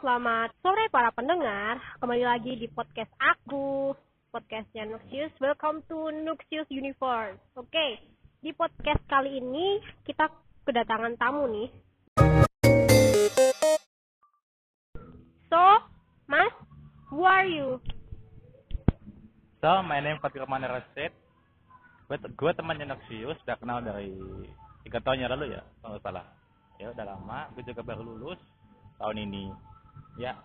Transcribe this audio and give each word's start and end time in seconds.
selamat 0.00 0.56
sore 0.64 0.88
para 0.88 1.12
pendengar. 1.12 1.76
Kembali 2.00 2.24
lagi 2.24 2.56
di 2.56 2.64
podcast 2.72 3.12
aku, 3.20 3.92
podcastnya 4.32 4.88
Nuxius. 4.88 5.28
Welcome 5.36 5.84
to 5.92 6.08
Nuxius 6.24 6.64
Universe. 6.72 7.36
Oke, 7.52 8.00
di 8.40 8.48
podcast 8.56 9.04
kali 9.04 9.44
ini 9.44 9.76
kita 10.08 10.32
kedatangan 10.64 11.20
tamu 11.20 11.44
nih. 11.52 11.68
So, 15.52 15.60
Mas, 16.24 16.54
who 17.12 17.20
are 17.28 17.44
you? 17.44 17.76
So, 19.60 19.84
my 19.84 20.00
name 20.00 20.16
Fatir 20.24 20.48
Rahman 20.48 20.64
Rasid. 20.64 21.12
Gue, 22.40 22.50
temannya 22.56 22.88
Noxius, 22.88 23.36
udah 23.44 23.56
kenal 23.60 23.84
dari 23.84 24.16
tiga 24.88 25.04
tahun 25.04 25.28
yang 25.28 25.36
lalu 25.36 25.60
ya, 25.60 25.62
kalau 25.84 26.00
salah. 26.00 26.24
Ya 26.80 26.88
udah 26.88 27.04
lama, 27.04 27.52
gue 27.52 27.68
juga 27.68 27.84
baru 27.84 28.00
lulus 28.00 28.40
tahun 28.96 29.28
ini. 29.28 29.69
Ya, 30.20 30.36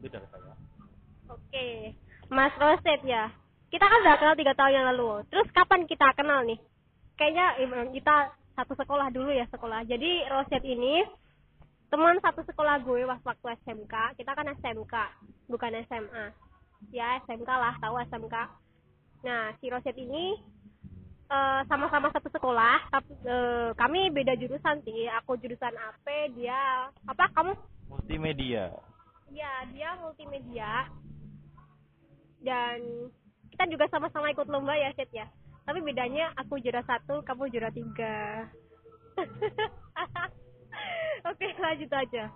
itu 0.00 0.08
dari 0.08 0.24
saya. 0.32 0.56
Oke, 1.28 1.92
Mas 2.32 2.56
Roset 2.56 3.04
ya. 3.04 3.28
Kita 3.68 3.84
kan 3.84 4.00
udah 4.00 4.16
kenal 4.16 4.36
tiga 4.40 4.56
tahun 4.56 4.72
yang 4.72 4.86
lalu. 4.92 5.20
Terus 5.28 5.48
kapan 5.52 5.84
kita 5.84 6.16
kenal 6.16 6.48
nih? 6.48 6.56
Kayaknya 7.20 7.46
eh, 7.60 7.88
kita 7.92 8.32
satu 8.56 8.72
sekolah 8.72 9.12
dulu 9.12 9.28
ya 9.28 9.44
sekolah. 9.52 9.84
Jadi 9.84 10.24
Roset 10.32 10.64
ini 10.64 11.04
teman 11.92 12.16
satu 12.24 12.40
sekolah 12.48 12.80
gue 12.80 13.04
waktu 13.04 13.46
SMK. 13.64 14.16
Kita 14.16 14.32
kan 14.32 14.48
SMK, 14.48 14.94
bukan 15.52 15.76
SMA. 15.84 16.32
Ya 16.88 17.20
SMK 17.28 17.48
lah, 17.52 17.76
tahu 17.84 18.00
SMK. 18.08 18.36
Nah, 19.28 19.52
si 19.60 19.68
Roset 19.68 19.96
ini 20.00 20.40
eh, 21.28 21.60
sama-sama 21.68 22.08
satu 22.16 22.32
sekolah, 22.32 22.88
tapi 22.88 23.12
eh, 23.28 23.70
kami 23.76 24.08
beda 24.08 24.40
jurusan 24.40 24.80
sih. 24.88 25.04
Aku 25.20 25.36
jurusan 25.36 25.76
AP, 25.76 26.32
dia 26.32 26.88
apa? 27.04 27.28
Kamu? 27.36 27.52
Multimedia. 27.92 28.91
Ya, 29.32 29.64
dia 29.72 29.96
multimedia. 30.04 30.92
Dan 32.44 33.08
kita 33.48 33.64
juga 33.72 33.88
sama-sama 33.88 34.28
ikut 34.28 34.46
lomba 34.46 34.76
ya, 34.76 34.92
Set 34.92 35.08
ya. 35.10 35.24
Tapi 35.64 35.80
bedanya 35.80 36.36
aku 36.36 36.60
juara 36.60 36.84
satu, 36.84 37.24
kamu 37.24 37.48
juara 37.48 37.72
tiga. 37.72 38.44
Oke, 41.30 41.48
lanjut 41.56 41.90
aja. 41.92 42.28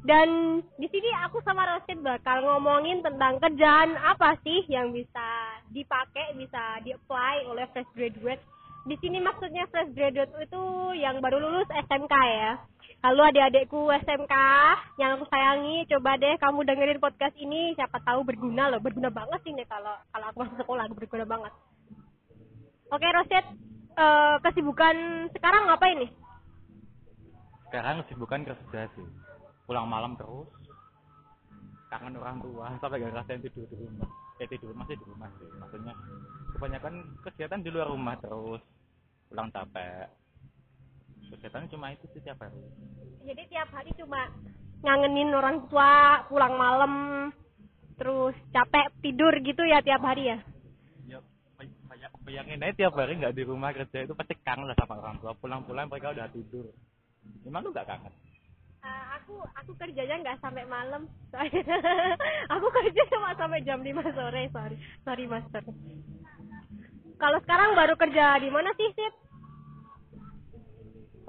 Dan 0.00 0.60
di 0.80 0.88
sini 0.88 1.12
aku 1.28 1.44
sama 1.44 1.68
Rosid 1.68 2.00
bakal 2.00 2.40
ngomongin 2.40 3.04
tentang 3.04 3.36
kerjaan 3.36 4.00
apa 4.00 4.32
sih 4.40 4.64
yang 4.72 4.96
bisa 4.96 5.60
dipakai, 5.76 6.32
bisa 6.40 6.80
di-apply 6.80 7.44
oleh 7.52 7.68
fresh 7.74 7.90
graduate. 7.92 8.40
Di 8.88 8.96
sini 8.96 9.20
maksudnya 9.20 9.68
fresh 9.68 9.92
graduate 9.92 10.32
itu 10.40 10.62
yang 10.96 11.20
baru 11.20 11.36
lulus 11.36 11.68
SMK 11.68 12.14
ya. 12.16 12.56
Halo 13.00 13.24
adik-adikku 13.24 13.88
SMK 14.04 14.34
yang 15.00 15.16
aku 15.16 15.24
sayangi, 15.32 15.88
coba 15.88 16.20
deh 16.20 16.36
kamu 16.36 16.68
dengerin 16.68 17.00
podcast 17.00 17.32
ini, 17.40 17.72
siapa 17.72 17.96
tahu 18.04 18.28
berguna 18.28 18.68
loh, 18.68 18.76
berguna 18.76 19.08
banget 19.08 19.40
sih 19.40 19.56
nih 19.56 19.64
kalau 19.64 19.96
kalau 20.12 20.28
aku 20.28 20.44
masuk 20.44 20.56
sekolah 20.60 20.84
berguna 20.92 21.24
banget. 21.24 21.52
Oke 22.92 23.08
Rosid, 23.08 23.44
eh, 23.96 24.36
kesibukan 24.44 25.32
sekarang 25.32 25.72
ngapain 25.72 25.96
nih? 25.96 26.12
Sekarang 27.72 28.04
sibukan 28.04 28.44
kerja 28.44 28.92
sih. 28.92 29.08
Pulang 29.64 29.88
malam 29.88 30.12
terus. 30.20 30.52
Kangen 31.88 32.20
orang 32.20 32.44
tua 32.44 32.68
sampai 32.84 33.00
gak 33.00 33.16
ngerasain 33.16 33.40
tidur 33.40 33.64
di 33.64 33.80
rumah. 33.80 34.12
Eh 34.44 34.46
tidur 34.52 34.76
masih 34.76 35.00
di 35.00 35.08
rumah 35.08 35.32
sih. 35.40 35.48
Maksudnya 35.56 35.96
kebanyakan 36.52 37.16
kegiatan 37.24 37.64
di 37.64 37.72
luar 37.72 37.88
rumah 37.88 38.20
terus. 38.20 38.60
Pulang 39.32 39.48
capek. 39.48 40.19
Kegiatan 41.30 41.70
cuma 41.70 41.94
itu 41.94 42.04
sih 42.10 42.20
tiap 42.22 42.42
hari. 42.42 42.58
Jadi 43.22 43.42
tiap 43.52 43.68
hari 43.70 43.90
cuma 43.94 44.26
ngangenin 44.82 45.30
orang 45.30 45.68
tua, 45.70 46.24
pulang 46.26 46.54
malam, 46.56 46.92
terus 48.00 48.34
capek 48.50 48.90
tidur 49.04 49.32
gitu 49.44 49.62
ya 49.62 49.84
tiap 49.84 50.02
hari 50.02 50.34
ya? 50.34 50.38
ya 51.06 51.18
bay- 51.54 52.16
bayangin 52.26 52.64
aja 52.64 52.74
tiap 52.74 52.96
hari 52.98 53.20
nggak 53.20 53.36
di 53.36 53.44
rumah 53.44 53.70
kerja 53.70 54.08
itu 54.08 54.14
pasti 54.16 54.34
kangen 54.42 54.66
lah 54.66 54.76
sama 54.78 54.98
orang 54.98 55.16
tua. 55.22 55.32
Pulang-pulang 55.38 55.86
mereka 55.86 56.16
udah 56.16 56.26
tidur. 56.32 56.66
Emang 57.46 57.62
lu 57.62 57.70
nggak 57.70 57.86
kangen? 57.86 58.12
Eh, 58.80 59.04
aku 59.20 59.44
aku 59.54 59.72
kerjanya 59.76 60.16
nggak 60.24 60.40
sampai 60.40 60.64
malam. 60.64 61.06
Soalnya 61.30 61.62
aku 62.56 62.66
kerja 62.72 63.02
cuma 63.12 63.36
sampai 63.36 63.60
jam 63.62 63.84
5 63.84 64.16
sore 64.16 64.42
sorry. 64.50 64.76
Sorry 65.04 65.24
master 65.28 65.62
kalau 67.20 67.38
sekarang 67.44 67.76
baru 67.76 67.94
kerja 68.00 68.40
di 68.40 68.48
mana 68.48 68.72
sih 68.80 68.88
Sip? 68.96 69.12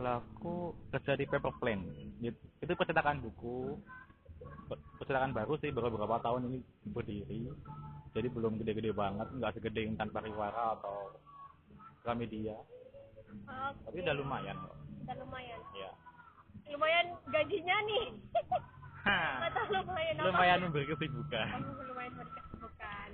Kalau 0.01 0.17
aku 0.17 0.55
kerja 0.89 1.13
di 1.13 1.29
paper 1.29 1.53
plane. 1.61 1.85
It- 2.25 2.41
itu 2.57 2.73
percetakan 2.73 3.21
buku 3.21 3.77
Per- 4.65 4.81
percetakan 4.97 5.29
baru 5.29 5.53
sih 5.61 5.69
baru 5.69 5.93
beberapa 5.93 6.17
tahun 6.25 6.49
ini 6.49 6.57
berdiri. 6.89 7.53
Jadi 8.17 8.27
belum 8.33 8.57
gede-gede 8.57 8.97
banget 8.97 9.29
nggak 9.29 9.53
segede 9.61 9.85
intan 9.85 10.09
pariwara 10.09 10.73
atau 10.73 11.13
Gramedia. 12.01 12.57
Tapi 13.85 14.01
udah 14.01 14.15
lumayan 14.17 14.57
kok. 14.57 14.73
Udah 15.05 15.15
lumayan. 15.21 15.59
Ya 15.77 15.93
lumayan 16.73 17.05
gajinya 17.29 17.77
nih. 17.85 18.05
Atau 19.45 19.63
lumayan 19.69 20.17
apa? 20.17 20.25
lumayan 20.33 20.59
memberi 20.65 20.85
kesibukan. 20.89 21.45
Oh, 21.61 21.85
lumayan 21.93 22.13
berkesibukan 22.17 23.09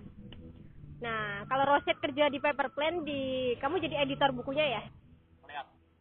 nah 0.98 1.46
kalau 1.46 1.78
Roset 1.78 1.94
kerja 2.02 2.26
di 2.26 2.42
paper 2.42 2.74
plane 2.74 3.06
di 3.06 3.54
kamu 3.62 3.78
jadi 3.86 4.02
editor 4.02 4.34
bukunya 4.34 4.66
ya 4.66 4.84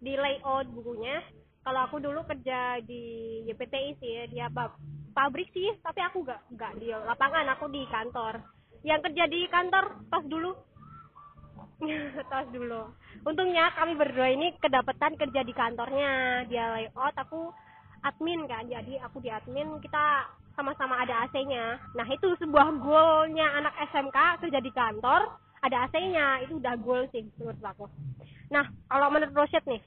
di 0.00 0.12
layout 0.14 0.66
bukunya. 0.72 1.22
Kalau 1.66 1.80
aku 1.82 1.98
dulu 1.98 2.22
kerja 2.22 2.78
di 2.86 3.42
YPTI 3.50 3.90
sih, 3.98 4.10
ya, 4.22 4.24
dia 4.30 4.46
pa- 4.46 4.78
pabrik 5.10 5.50
sih, 5.50 5.74
tapi 5.82 5.98
aku 5.98 6.22
gak 6.22 6.38
nggak 6.54 6.72
di 6.78 6.94
lapangan, 6.94 7.46
aku 7.58 7.66
di 7.74 7.82
kantor. 7.90 8.38
Yang 8.86 9.10
kerja 9.10 9.24
di 9.26 9.40
kantor 9.50 9.84
pas 10.06 10.22
dulu, 10.22 10.54
tas 12.30 12.46
dulu. 12.54 12.86
Untungnya 13.26 13.74
kami 13.74 13.98
berdua 13.98 14.30
ini 14.30 14.54
kedapatan 14.62 15.18
kerja 15.18 15.42
di 15.42 15.50
kantornya, 15.50 16.46
dia 16.46 16.70
layout, 16.78 17.14
aku 17.18 17.50
admin 18.06 18.46
kan, 18.46 18.70
jadi 18.70 19.02
aku 19.02 19.18
di 19.18 19.34
admin 19.34 19.82
kita 19.82 20.30
sama-sama 20.54 21.02
ada 21.02 21.26
AC-nya. 21.26 21.82
Nah 21.98 22.06
itu 22.08 22.32
sebuah 22.38 22.78
goalnya 22.80 23.58
anak 23.58 23.74
SMK 23.90 24.46
kerja 24.46 24.58
di 24.62 24.70
kantor, 24.70 25.34
ada 25.66 25.90
AC-nya, 25.90 26.46
itu 26.46 26.62
udah 26.62 26.74
goal 26.78 27.02
sih 27.10 27.26
menurut 27.36 27.58
aku. 27.60 27.86
Nah, 28.54 28.70
kalau 28.86 29.10
menurut 29.10 29.34
Rosyad 29.34 29.66
nih, 29.66 29.82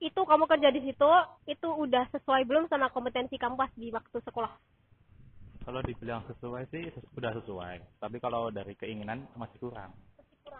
itu 0.00 0.20
kamu 0.20 0.44
kerja 0.48 0.68
di 0.72 0.80
situ, 0.84 1.10
itu 1.48 1.68
udah 1.68 2.08
sesuai 2.12 2.48
belum 2.48 2.68
sama 2.72 2.88
kompetensi 2.88 3.36
kamu 3.36 3.60
pas 3.60 3.72
di 3.76 3.92
waktu 3.92 4.18
sekolah? 4.24 4.52
kalau 5.64 5.80
dibilang 5.80 6.20
sesuai 6.28 6.68
sih 6.68 6.92
sudah 7.16 7.32
sesuai 7.40 7.76
tapi 7.98 8.20
kalau 8.20 8.52
dari 8.52 8.76
keinginan 8.76 9.24
masih 9.34 9.56
kurang 9.58 9.96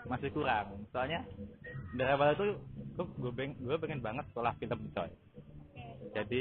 masih 0.08 0.32
kurang 0.32 0.80
soalnya 0.90 1.20
dari 1.92 2.10
awal 2.16 2.32
itu 2.32 2.56
gue 2.96 3.06
gue 3.20 3.32
pengen, 3.36 3.54
gue 3.60 3.76
pengen 3.76 4.00
banget 4.00 4.24
sekolah 4.32 4.56
film 4.56 4.80
coy 4.96 5.12
jadi 6.12 6.40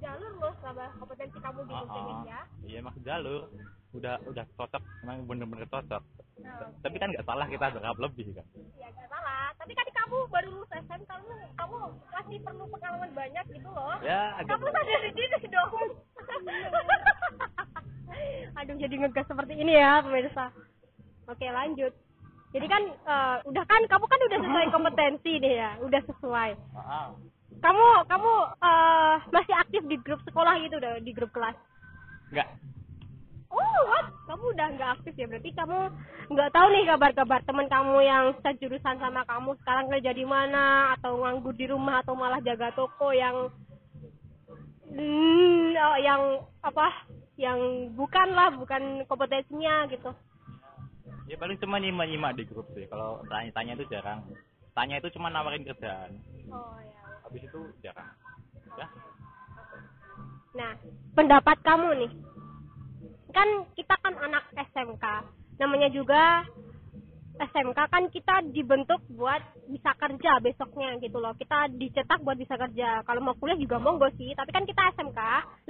Jalur 0.00 0.32
loh 0.40 0.54
sama 0.64 0.84
kompetensi 0.96 1.38
kamu 1.38 1.60
di 1.68 1.72
oh, 1.72 1.76
oh, 1.76 1.86
Indonesia. 1.86 2.38
iya 2.64 2.76
emang 2.80 2.96
jalur 3.04 3.42
udah 3.94 4.16
udah 4.26 4.44
cocok 4.58 4.82
emang 5.06 5.18
bener-bener 5.28 5.68
cocok 5.70 6.02
Nah, 6.44 6.66
tapi 6.82 6.98
kan 6.98 7.14
nggak 7.14 7.24
salah 7.24 7.46
kita 7.46 7.70
berharap 7.70 7.98
lebih 8.02 8.34
kan 8.34 8.46
ya 8.76 8.90
gak 8.90 9.06
salah. 9.06 9.54
Tapi 9.54 9.72
kan 9.72 9.86
kamu 9.94 10.16
baru 10.28 10.48
lulus 10.50 10.70
SM, 10.74 11.00
kamu 11.06 11.30
kamu 11.56 11.76
masih 12.10 12.38
perlu 12.42 12.64
pengalaman 12.68 13.10
banyak 13.14 13.44
gitu 13.54 13.70
loh. 13.70 13.96
ya 14.02 14.34
agak 14.42 14.58
Kamu 14.58 14.66
sadar 14.68 15.00
diri 15.14 15.48
dong. 15.48 15.72
Aduh 18.60 18.76
jadi 18.76 18.94
ngegas 18.98 19.26
seperti 19.30 19.54
ini 19.56 19.72
ya 19.78 20.02
pemirsa. 20.02 20.50
Oke 21.30 21.46
lanjut. 21.48 21.94
Jadi 22.54 22.66
kan 22.70 22.82
eh, 22.86 23.36
udah 23.50 23.64
kan 23.66 23.82
kamu 23.88 24.04
kan 24.06 24.20
udah 24.30 24.38
sesuai 24.42 24.66
kompetensi 24.74 25.32
nih 25.42 25.54
ya, 25.58 25.70
udah 25.82 26.00
sesuai. 26.06 26.50
Ah, 26.76 27.10
Kamu 27.64 27.86
kamu 28.04 28.32
eh, 28.60 29.14
masih 29.32 29.54
aktif 29.56 29.82
di 29.88 29.96
grup 30.04 30.20
sekolah 30.28 30.60
gitu 30.60 30.76
udah 30.76 31.00
di 31.00 31.12
grup 31.16 31.32
kelas. 31.32 31.56
nggak 32.28 32.48
Oh, 33.54 33.80
what? 33.86 34.10
Kamu 34.26 34.44
udah 34.50 34.66
nggak 34.76 34.92
aktif 35.00 35.14
ya? 35.14 35.30
Berarti 35.30 35.50
kamu 35.54 35.78
nggak 36.34 36.50
tahu 36.52 36.66
nih 36.74 36.84
kabar-kabar 36.90 37.40
teman 37.46 37.70
kamu 37.70 37.96
yang 38.02 38.24
sejurusan 38.42 38.98
sama 38.98 39.22
kamu 39.24 39.54
sekarang 39.62 39.86
kerja 39.88 40.10
di 40.10 40.26
mana 40.26 40.92
atau 40.98 41.22
nganggur 41.22 41.54
di 41.54 41.70
rumah 41.70 42.02
atau 42.02 42.18
malah 42.18 42.42
jaga 42.42 42.74
toko 42.74 43.14
yang 43.14 43.48
hmm, 44.90 45.72
oh, 45.78 45.98
yang 46.02 46.22
apa? 46.66 47.08
Yang 47.38 47.90
bukan 47.94 48.28
lah, 48.34 48.50
bukan 48.54 49.06
kompetensinya 49.08 49.86
gitu. 49.90 50.10
ya 51.24 51.40
paling 51.40 51.56
cuma 51.56 51.80
nyimak 51.80 52.04
nyimak 52.04 52.36
di 52.36 52.44
grup 52.44 52.68
sih 52.76 52.84
kalau 52.84 53.24
tanya-tanya 53.32 53.80
itu 53.80 53.88
jarang 53.88 54.20
tanya 54.76 55.00
itu 55.00 55.08
cuma 55.16 55.32
nawarin 55.32 55.64
kerjaan 55.64 56.20
Oh 56.52 56.76
ya. 56.84 56.93
Habis 57.24 57.42
itu 57.42 57.60
jarang 57.80 58.12
ya 58.78 58.88
Nah, 60.54 60.70
pendapat 61.18 61.58
kamu 61.66 61.88
nih. 62.06 62.12
Kan 63.34 63.66
kita 63.74 63.98
kan 63.98 64.14
anak 64.22 64.46
SMK. 64.54 65.04
Namanya 65.58 65.90
juga 65.90 66.46
SMK 67.42 67.78
kan 67.90 68.06
kita 68.14 68.46
dibentuk 68.54 69.02
buat 69.10 69.42
bisa 69.66 69.90
kerja 69.98 70.38
besoknya 70.38 70.94
gitu 71.02 71.18
loh. 71.18 71.34
Kita 71.34 71.66
dicetak 71.74 72.22
buat 72.22 72.38
bisa 72.38 72.54
kerja. 72.54 73.02
Kalau 73.02 73.18
mau 73.18 73.34
kuliah 73.34 73.58
juga 73.58 73.82
monggo 73.82 74.06
sih, 74.14 74.30
tapi 74.38 74.54
kan 74.54 74.62
kita 74.62 74.94
SMK 74.94 75.20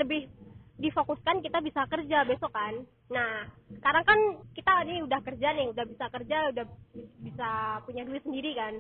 lebih 0.05 0.29
difokuskan 0.75 1.39
kita 1.39 1.63
bisa 1.63 1.87
kerja 1.87 2.27
besok 2.27 2.51
kan 2.51 2.75
nah 3.07 3.47
sekarang 3.79 4.03
kan 4.03 4.21
kita 4.59 4.73
ini 4.91 5.07
udah 5.07 5.23
kerja 5.23 5.55
nih 5.55 5.71
udah 5.71 5.87
bisa 5.87 6.11
kerja 6.11 6.51
udah 6.51 6.67
bisa 7.23 7.51
punya 7.87 8.03
duit 8.03 8.23
sendiri 8.27 8.59
kan 8.59 8.75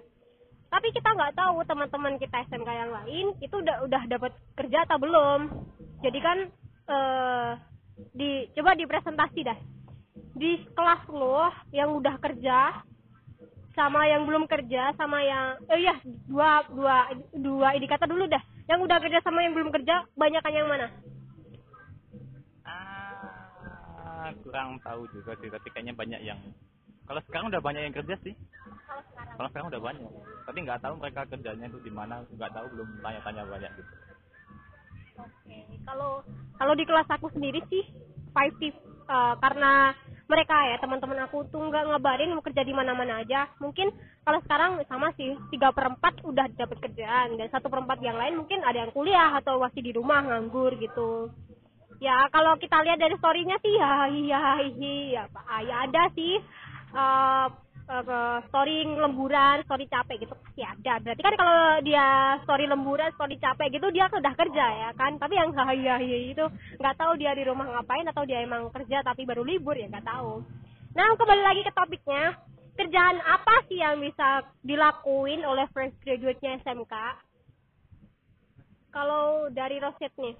tapi 0.70 0.88
kita 0.90 1.08
nggak 1.14 1.36
tahu 1.38 1.62
teman-teman 1.64 2.18
kita 2.18 2.44
SMK 2.50 2.68
yang 2.68 2.90
lain 2.92 3.26
itu 3.40 3.54
udah 3.56 3.84
udah 3.86 4.02
dapat 4.10 4.32
kerja 4.58 4.84
atau 4.84 4.98
belum. 4.98 5.40
Jadi 6.02 6.18
kan 6.20 6.38
eh 6.90 7.50
di 8.12 8.50
coba 8.58 8.74
dipresentasi 8.74 9.40
dah. 9.46 9.58
Di 10.34 10.66
kelas 10.74 11.02
lo 11.14 11.48
yang 11.70 11.94
udah 11.94 12.18
kerja 12.18 12.82
sama 13.74 14.06
yang 14.06 14.26
belum 14.26 14.46
kerja 14.46 14.94
sama 14.94 15.22
yang 15.22 15.58
eh 15.70 15.78
iya 15.82 15.94
dua 16.26 16.66
dua 16.70 17.10
dua 17.34 17.68
indikator 17.78 18.10
dulu 18.10 18.26
dah. 18.26 18.42
Yang 18.66 18.80
udah 18.90 18.98
kerja 18.98 19.18
sama 19.22 19.44
yang 19.44 19.54
belum 19.54 19.70
kerja 19.70 20.08
banyakan 20.18 20.52
yang 20.52 20.68
mana? 20.68 20.88
Ah 22.66 24.32
kurang 24.42 24.80
tahu 24.80 25.04
juga 25.12 25.36
sih 25.38 25.52
tapi 25.52 25.68
kayaknya 25.70 25.94
banyak 25.94 26.20
yang 26.24 26.40
kalau 27.04 27.20
sekarang 27.28 27.46
udah 27.52 27.62
banyak 27.62 27.82
yang 27.84 27.96
kerja 27.96 28.14
sih 28.24 28.34
kalau 28.88 29.02
sekarang 29.12 29.34
kalau 29.36 29.48
sekarang 29.50 29.68
udah 29.72 29.82
banyak 29.82 30.10
tapi 30.44 30.58
nggak 30.64 30.80
tahu 30.80 30.94
mereka 31.00 31.20
kerjanya 31.28 31.66
itu 31.68 31.78
di 31.84 31.92
mana 31.92 32.14
nggak 32.28 32.52
tahu 32.52 32.66
belum 32.72 32.88
tanya-tanya 33.00 33.42
banyak 33.48 33.72
gitu 33.76 33.94
Oke, 35.14 35.58
kalau 35.86 36.26
kalau 36.58 36.74
di 36.74 36.82
kelas 36.82 37.06
aku 37.06 37.30
sendiri 37.30 37.62
sih 37.70 37.86
five 38.34 38.50
tips 38.58 38.82
eh, 39.06 39.34
karena 39.38 39.94
mereka 40.26 40.56
ya 40.72 40.76
teman-teman 40.82 41.22
aku 41.28 41.46
tuh 41.52 41.60
nggak 41.70 41.86
ngabarin 41.86 42.34
mau 42.34 42.42
kerja 42.42 42.66
di 42.66 42.74
mana-mana 42.74 43.22
aja. 43.22 43.46
Mungkin 43.62 43.92
kalau 44.24 44.40
sekarang 44.42 44.82
sama 44.90 45.12
sih 45.14 45.36
tiga 45.54 45.70
perempat 45.70 46.18
udah 46.24 46.48
dapat 46.56 46.80
kerjaan 46.80 47.36
dan 47.38 47.46
satu 47.52 47.70
perempat 47.70 48.00
yang 48.02 48.16
lain 48.18 48.40
mungkin 48.40 48.64
ada 48.64 48.88
yang 48.88 48.92
kuliah 48.96 49.36
atau 49.38 49.62
masih 49.62 49.84
di 49.84 49.92
rumah 49.94 50.24
nganggur 50.24 50.74
gitu. 50.80 51.30
Ya 52.02 52.26
kalau 52.34 52.58
kita 52.58 52.82
lihat 52.82 52.98
dari 52.98 53.14
storynya 53.20 53.54
sih 53.62 53.74
ya 53.78 53.92
iya 54.10 54.40
iya 54.66 54.94
ya, 55.14 55.22
Pak. 55.30 55.44
Ah, 55.46 55.60
ya 55.62 55.74
ada 55.86 56.10
sih 56.18 56.42
eh 56.94 57.46
eh, 57.90 58.38
story 58.48 58.76
lemburan, 58.86 59.66
story 59.66 59.84
capek 59.90 60.16
gitu 60.24 60.34
pasti 60.38 60.62
ada. 60.62 61.02
Berarti 61.02 61.22
kan 61.22 61.34
kalau 61.36 61.58
dia 61.82 62.06
story 62.46 62.64
lemburan, 62.70 63.10
story 63.18 63.36
capek 63.36 63.68
gitu 63.74 63.86
dia 63.90 64.06
udah 64.08 64.34
kerja 64.38 64.66
ya 64.86 64.90
kan. 64.94 65.18
Tapi 65.18 65.34
yang 65.34 65.50
hahaha 65.52 66.00
itu 66.00 66.44
nggak 66.78 66.96
tahu 66.96 67.12
dia 67.18 67.34
di 67.34 67.44
rumah 67.44 67.66
ngapain 67.68 68.06
atau 68.08 68.24
dia 68.24 68.40
emang 68.40 68.70
kerja 68.70 69.02
tapi 69.02 69.26
baru 69.26 69.42
libur 69.42 69.74
ya 69.76 69.90
nggak 69.90 70.06
tahu. 70.06 70.40
Nah 70.94 71.10
kembali 71.18 71.42
lagi 71.42 71.62
ke 71.66 71.72
topiknya, 71.74 72.38
kerjaan 72.78 73.18
apa 73.26 73.66
sih 73.66 73.82
yang 73.82 73.98
bisa 73.98 74.46
dilakuin 74.62 75.42
oleh 75.42 75.66
fresh 75.74 75.94
graduate-nya 76.06 76.62
SMK? 76.62 76.94
Kalau 78.94 79.50
dari 79.50 79.82
Roset 79.82 80.14
nih, 80.14 80.38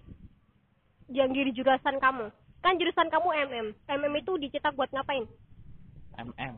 yang 1.10 1.34
di 1.34 1.50
jurusan 1.50 1.98
kamu, 1.98 2.30
kan 2.62 2.78
jurusan 2.78 3.10
kamu 3.10 3.28
MM, 3.50 3.66
MM 3.90 4.14
itu 4.22 4.38
dicetak 4.38 4.78
buat 4.78 4.86
ngapain? 4.94 5.26
MM 6.18 6.54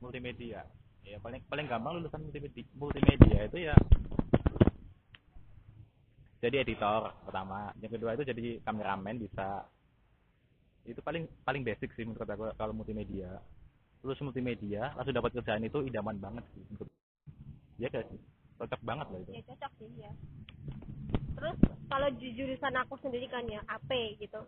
multimedia. 0.00 0.64
Ya 1.04 1.16
paling 1.20 1.40
paling 1.48 1.66
gampang 1.68 2.00
lulusan 2.00 2.20
multimedia 2.24 2.64
multimedia 2.76 3.40
itu 3.48 3.58
ya 3.68 3.76
jadi 6.40 6.64
editor 6.64 7.12
pertama. 7.28 7.68
Yang 7.84 8.00
kedua 8.00 8.16
itu 8.16 8.24
jadi 8.24 8.44
kameramen 8.64 9.20
bisa. 9.20 9.68
Itu 10.88 11.04
paling 11.04 11.28
paling 11.44 11.60
basic 11.60 11.92
sih 11.92 12.08
menurut 12.08 12.24
aku 12.24 12.48
kalau 12.56 12.72
multimedia. 12.72 13.44
Lulus 14.00 14.24
multimedia 14.24 14.96
langsung 14.96 15.12
dapat 15.12 15.36
kerjaan 15.36 15.60
itu 15.60 15.84
idaman 15.84 16.16
banget 16.16 16.40
sih 16.56 16.64
menurut 16.72 16.88
ya 17.76 17.92
gak 17.92 18.08
cocok 18.56 18.80
banget 18.80 19.06
lah 19.12 19.18
itu. 19.20 19.32
Ya 19.36 19.42
cocok 19.44 19.72
sih 19.76 19.90
ya. 20.00 20.12
Terus 21.36 21.56
kalau 21.92 22.08
di 22.16 22.28
jurusan 22.32 22.74
aku 22.80 22.96
sendiri 23.04 23.28
kan 23.28 23.44
ya 23.44 23.60
AP 23.68 23.92
gitu. 24.24 24.40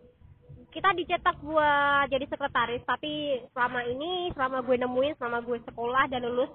Kita 0.73 0.89
dicetak 0.97 1.37
buat 1.45 2.09
jadi 2.09 2.25
sekretaris, 2.25 2.81
tapi 2.83 3.37
selama 3.53 3.85
ini 3.85 4.33
selama 4.33 4.65
gue 4.65 4.77
nemuin 4.81 5.13
selama 5.21 5.45
gue 5.45 5.61
sekolah 5.69 6.09
dan 6.09 6.25
lulus 6.25 6.49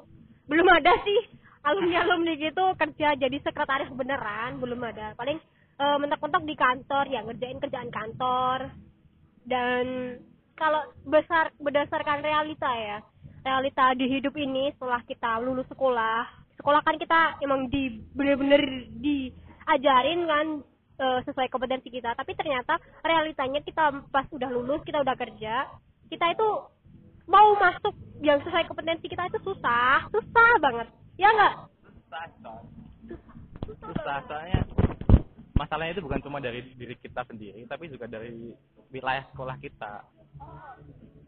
belum 0.51 0.67
ada 0.67 0.91
sih 1.07 1.21
alumni 1.63 2.03
alumni 2.03 2.35
gitu 2.51 2.65
kerja 2.75 3.15
jadi 3.15 3.39
sekretaris 3.47 3.95
beneran 3.95 4.59
belum 4.59 4.83
ada. 4.83 5.15
Paling 5.15 5.39
eh, 5.79 5.97
mentok-mentok 6.03 6.45
di 6.45 6.55
kantor 6.59 7.05
ya 7.07 7.21
ngerjain 7.23 7.63
kerjaan 7.63 7.91
kantor 7.95 8.59
dan 9.47 9.85
kalau 10.59 10.83
besar 11.07 11.55
berdasarkan 11.63 12.21
realita 12.21 12.69
ya 12.75 12.99
realita 13.47 13.95
di 13.95 14.07
hidup 14.11 14.35
ini 14.35 14.75
setelah 14.75 15.01
kita 15.07 15.39
lulus 15.41 15.65
sekolah 15.71 16.27
sekolah 16.59 16.83
kan 16.83 16.99
kita 16.99 17.39
emang 17.41 17.71
di 17.71 18.03
bener-bener 18.13 18.91
diajarin 18.99 20.27
kan 20.27 20.47
eh, 20.99 21.21
sesuai 21.25 21.49
kompetensi 21.49 21.89
kita. 21.89 22.13
Tapi 22.19 22.35
ternyata 22.35 22.77
realitanya 23.07 23.63
kita 23.63 24.05
pas 24.11 24.27
udah 24.29 24.51
lulus 24.51 24.83
kita 24.85 25.01
udah 25.01 25.17
kerja 25.17 25.67
kita 26.09 26.27
itu 26.33 26.49
mau 27.29 27.49
masuk 27.61 27.95
yang 28.25 28.41
sesuai 28.43 28.65
kompetensi 28.67 29.07
kita 29.07 29.29
itu 29.31 29.39
susah. 29.47 30.09
Susah 30.11 30.51
banget. 30.61 30.89
Ya 31.21 31.29
nggak? 31.31 31.55
Susah 32.09 32.25
susah 33.69 34.17
soalnya 34.25 34.61
masalahnya 35.59 35.99
itu 35.99 36.05
bukan 36.07 36.21
cuma 36.23 36.39
dari 36.41 36.65
diri 36.79 36.95
kita 36.97 37.27
sendiri 37.27 37.67
tapi 37.69 37.91
juga 37.91 38.09
dari 38.09 38.55
wilayah 38.89 39.27
sekolah 39.35 39.57
kita. 39.61 40.07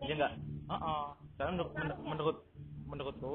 Iya 0.00 0.14
enggak 0.16 0.32
oh, 0.70 1.12
karena 1.36 1.50
menurut 1.52 1.72
menur- 1.74 2.00
menurut 2.06 2.36
menurutku 2.86 3.32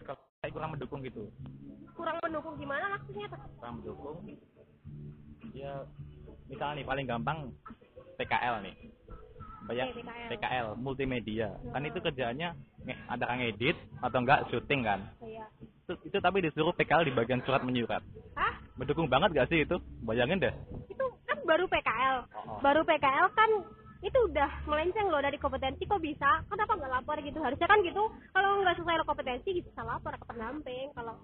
sekolah 0.00 0.48
kurang 0.48 0.70
mendukung 0.72 1.00
gitu. 1.04 1.28
Kurang 1.92 2.16
mendukung 2.22 2.54
gimana 2.56 2.96
maksudnya 2.96 3.26
kurang 3.60 3.74
mendukung 3.82 4.16
ya 5.52 5.84
misalnya 6.48 6.80
nih 6.80 6.86
paling 6.86 7.06
gampang 7.06 7.38
PKL 8.16 8.64
nih. 8.64 8.74
Banyak 9.64 9.86
Oke, 9.90 9.96
PKL. 10.04 10.28
PKL 10.28 10.66
multimedia. 10.76 11.48
Kan 11.72 11.88
itu 11.88 11.98
kerjaannya 11.98 12.48
ada 13.08 13.24
yang 13.32 13.40
edit 13.48 13.76
atau 14.00 14.18
enggak 14.20 14.44
syuting 14.52 14.84
kan? 14.84 15.00
Iya. 15.24 15.48
itu, 15.84 15.92
itu 16.08 16.18
tapi 16.20 16.40
disuruh 16.40 16.72
PKL 16.72 17.08
di 17.08 17.12
bagian 17.12 17.40
surat 17.44 17.60
menyurat. 17.64 18.00
Hah? 18.36 18.54
mendukung 18.74 19.06
banget 19.06 19.36
gak 19.36 19.48
sih 19.52 19.62
itu? 19.64 19.76
Bayangin 20.02 20.40
deh. 20.40 20.54
Itu 20.88 21.04
kan 21.24 21.38
baru 21.44 21.64
PKL 21.68 22.16
Oh. 22.44 22.60
baru 22.60 22.84
PKL 22.84 23.28
kan 23.32 23.50
itu 24.04 24.18
udah 24.28 24.50
melenceng 24.68 25.08
loh 25.08 25.20
dari 25.24 25.40
kompetensi 25.40 25.88
kok 25.88 26.00
bisa? 26.00 26.44
Kenapa 26.48 26.76
nggak 26.76 26.92
lapor 26.92 27.16
gitu? 27.24 27.40
Harusnya 27.40 27.64
kan 27.64 27.80
gitu. 27.80 28.04
Kalau 28.32 28.60
nggak 28.60 28.76
sesuai 28.76 29.00
kompetensi 29.08 29.64
bisa 29.64 29.80
lapor 29.80 30.12
ke 30.12 30.24
pendamping. 30.28 30.92
Kalau 30.92 31.14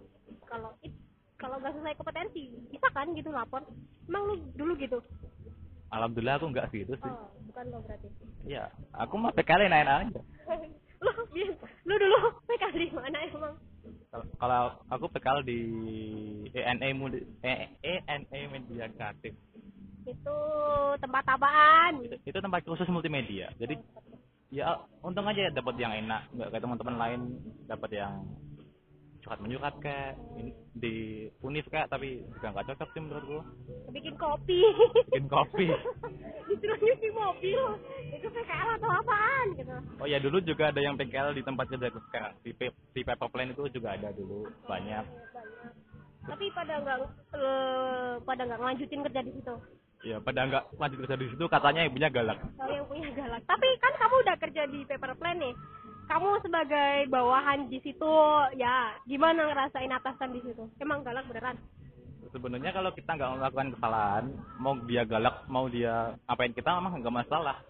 kalau 0.48 0.70
it- 0.80 0.96
kalau 1.40 1.56
nggak 1.56 1.72
sesuai 1.72 1.96
kompetensi 1.96 2.52
bisa 2.68 2.88
kan 2.92 3.08
gitu 3.16 3.32
lapor. 3.32 3.64
Emang 4.04 4.22
lu 4.28 4.34
dulu 4.54 4.76
gitu? 4.76 5.00
Alhamdulillah 5.90 6.38
aku 6.38 6.46
enggak 6.52 6.68
sih 6.70 6.84
itu 6.84 6.94
sih. 6.94 7.10
Oh 7.10 7.32
bukan 7.50 7.64
lo 7.72 7.78
berarti. 7.82 8.08
Iya, 8.46 8.70
aku 8.94 9.14
mah 9.18 9.32
PKL 9.34 9.66
enak 9.66 9.96
aja. 10.06 10.20
lu 11.02 11.10
biar 11.32 11.50
lu 11.88 11.94
dulu 11.96 12.16
PKL 12.46 12.76
di 12.76 12.86
mana 12.92 13.18
emang? 13.26 13.54
Kalau- 14.38 14.76
aku 14.90 15.06
PKL 15.16 15.40
di 15.46 15.60
ENA 16.52 16.88
Muli, 16.92 17.24
E- 17.40 17.72
ENA 17.80 18.40
Media 18.52 18.86
Kreatif. 18.92 19.34
itu 20.00 20.38
tempat 20.98 21.22
apaan? 21.28 22.02
Itu, 22.02 22.16
itu 22.26 22.38
tempat 22.42 22.66
khusus 22.66 22.88
multimedia. 22.90 23.52
Jadi 23.60 23.78
ya 24.50 24.82
untung 25.06 25.28
aja 25.30 25.46
ya 25.46 25.50
dapat 25.54 25.78
yang 25.78 25.94
enak, 25.94 26.26
nggak 26.34 26.48
kayak 26.50 26.62
teman-teman 26.66 26.96
lain 26.98 27.20
dapat 27.70 27.90
yang 27.94 28.12
curhat 29.30 29.46
menyurat 29.46 29.74
kayak 29.78 30.18
di 30.74 30.94
univ 31.40 31.62
kayak 31.70 31.86
tapi 31.86 32.18
juga 32.34 32.50
nggak 32.50 32.66
cocok 32.66 32.88
sih 32.90 32.98
menurutku. 32.98 33.38
bikin 33.94 34.14
kopi 34.18 34.58
Bikin 35.06 35.26
kopi. 35.30 35.66
disuruh 36.50 36.74
nyuci 36.76 37.08
mobil 37.14 37.62
itu 38.10 38.26
PKL 38.26 38.68
atau 38.74 38.90
apaan 38.90 39.46
gitu 39.54 39.70
Oh 40.02 40.06
ya 40.06 40.18
dulu 40.18 40.42
juga 40.42 40.74
ada 40.74 40.82
yang 40.82 40.98
PKL 40.98 41.30
di 41.30 41.46
tempat 41.46 41.70
kerja 41.70 41.94
sekarang 41.94 42.34
di, 42.42 42.50
Pe- 42.50 42.74
di 42.90 43.02
paper 43.06 43.30
plane 43.30 43.54
itu 43.54 43.70
juga 43.70 43.94
ada 43.94 44.10
dulu 44.10 44.50
banyak. 44.66 45.04
banyak 45.06 45.72
tapi 46.20 46.46
pada 46.50 46.74
nggak 46.76 46.98
eh, 47.32 48.12
pada 48.20 48.42
nggak 48.44 48.58
ngelanjutin 48.58 49.02
kerja 49.06 49.20
di 49.22 49.32
situ 49.32 49.54
Ya 50.00 50.16
pada 50.18 50.42
nggak 50.42 50.64
lanjut 50.74 50.98
kerja 51.04 51.16
di 51.16 51.28
situ 51.28 51.44
katanya 51.46 51.84
ibunya 51.84 52.10
galak. 52.10 52.38
kalau 52.56 52.72
yang 52.72 52.86
punya 52.88 53.10
galak 53.12 53.42
tapi 53.44 53.68
kan 53.78 53.92
kamu 53.94 54.14
udah 54.20 54.36
kerja 54.38 54.62
di 54.66 54.80
paper 54.84 55.12
plan 55.14 55.38
nih 55.38 55.54
kamu 56.10 56.42
sebagai 56.42 57.06
bawahan 57.06 57.70
di 57.70 57.78
situ 57.86 58.14
ya 58.58 58.98
gimana 59.06 59.46
ngerasain 59.46 59.94
atasan 59.94 60.34
di 60.34 60.42
situ? 60.42 60.66
Emang 60.82 61.06
galak 61.06 61.22
beneran? 61.30 61.54
Sebenarnya 62.34 62.74
kalau 62.74 62.90
kita 62.90 63.14
nggak 63.14 63.32
melakukan 63.38 63.70
kesalahan 63.78 64.24
mau 64.58 64.74
dia 64.90 65.02
galak 65.06 65.46
mau 65.46 65.70
dia 65.70 66.18
apain 66.26 66.50
kita 66.50 66.74
memang 66.82 66.98
nggak 66.98 67.14
masalah. 67.14 67.62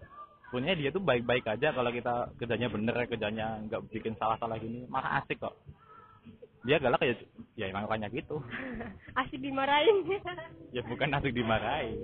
Sebenarnya 0.49 0.77
dia 0.81 0.89
tuh 0.89 1.05
baik-baik 1.05 1.45
aja 1.53 1.69
kalau 1.77 1.93
kita 1.93 2.33
kerjanya 2.41 2.69
bener 2.73 2.97
kerjanya 3.05 3.47
nggak 3.69 3.85
bikin 3.93 4.17
salah-salah 4.17 4.57
gini 4.57 4.89
malah 4.89 5.21
asik 5.21 5.37
kok. 5.37 5.61
Dia 6.65 6.81
galak 6.81 7.05
ya 7.05 7.15
ya 7.61 7.65
emang 7.69 7.89
orangnya 7.89 8.13
gitu. 8.13 8.41
Asik 9.21 9.41
dimarahin. 9.41 10.05
Ya 10.77 10.87
bukan 10.87 11.11
asik 11.19 11.35
dimarahi 11.35 11.99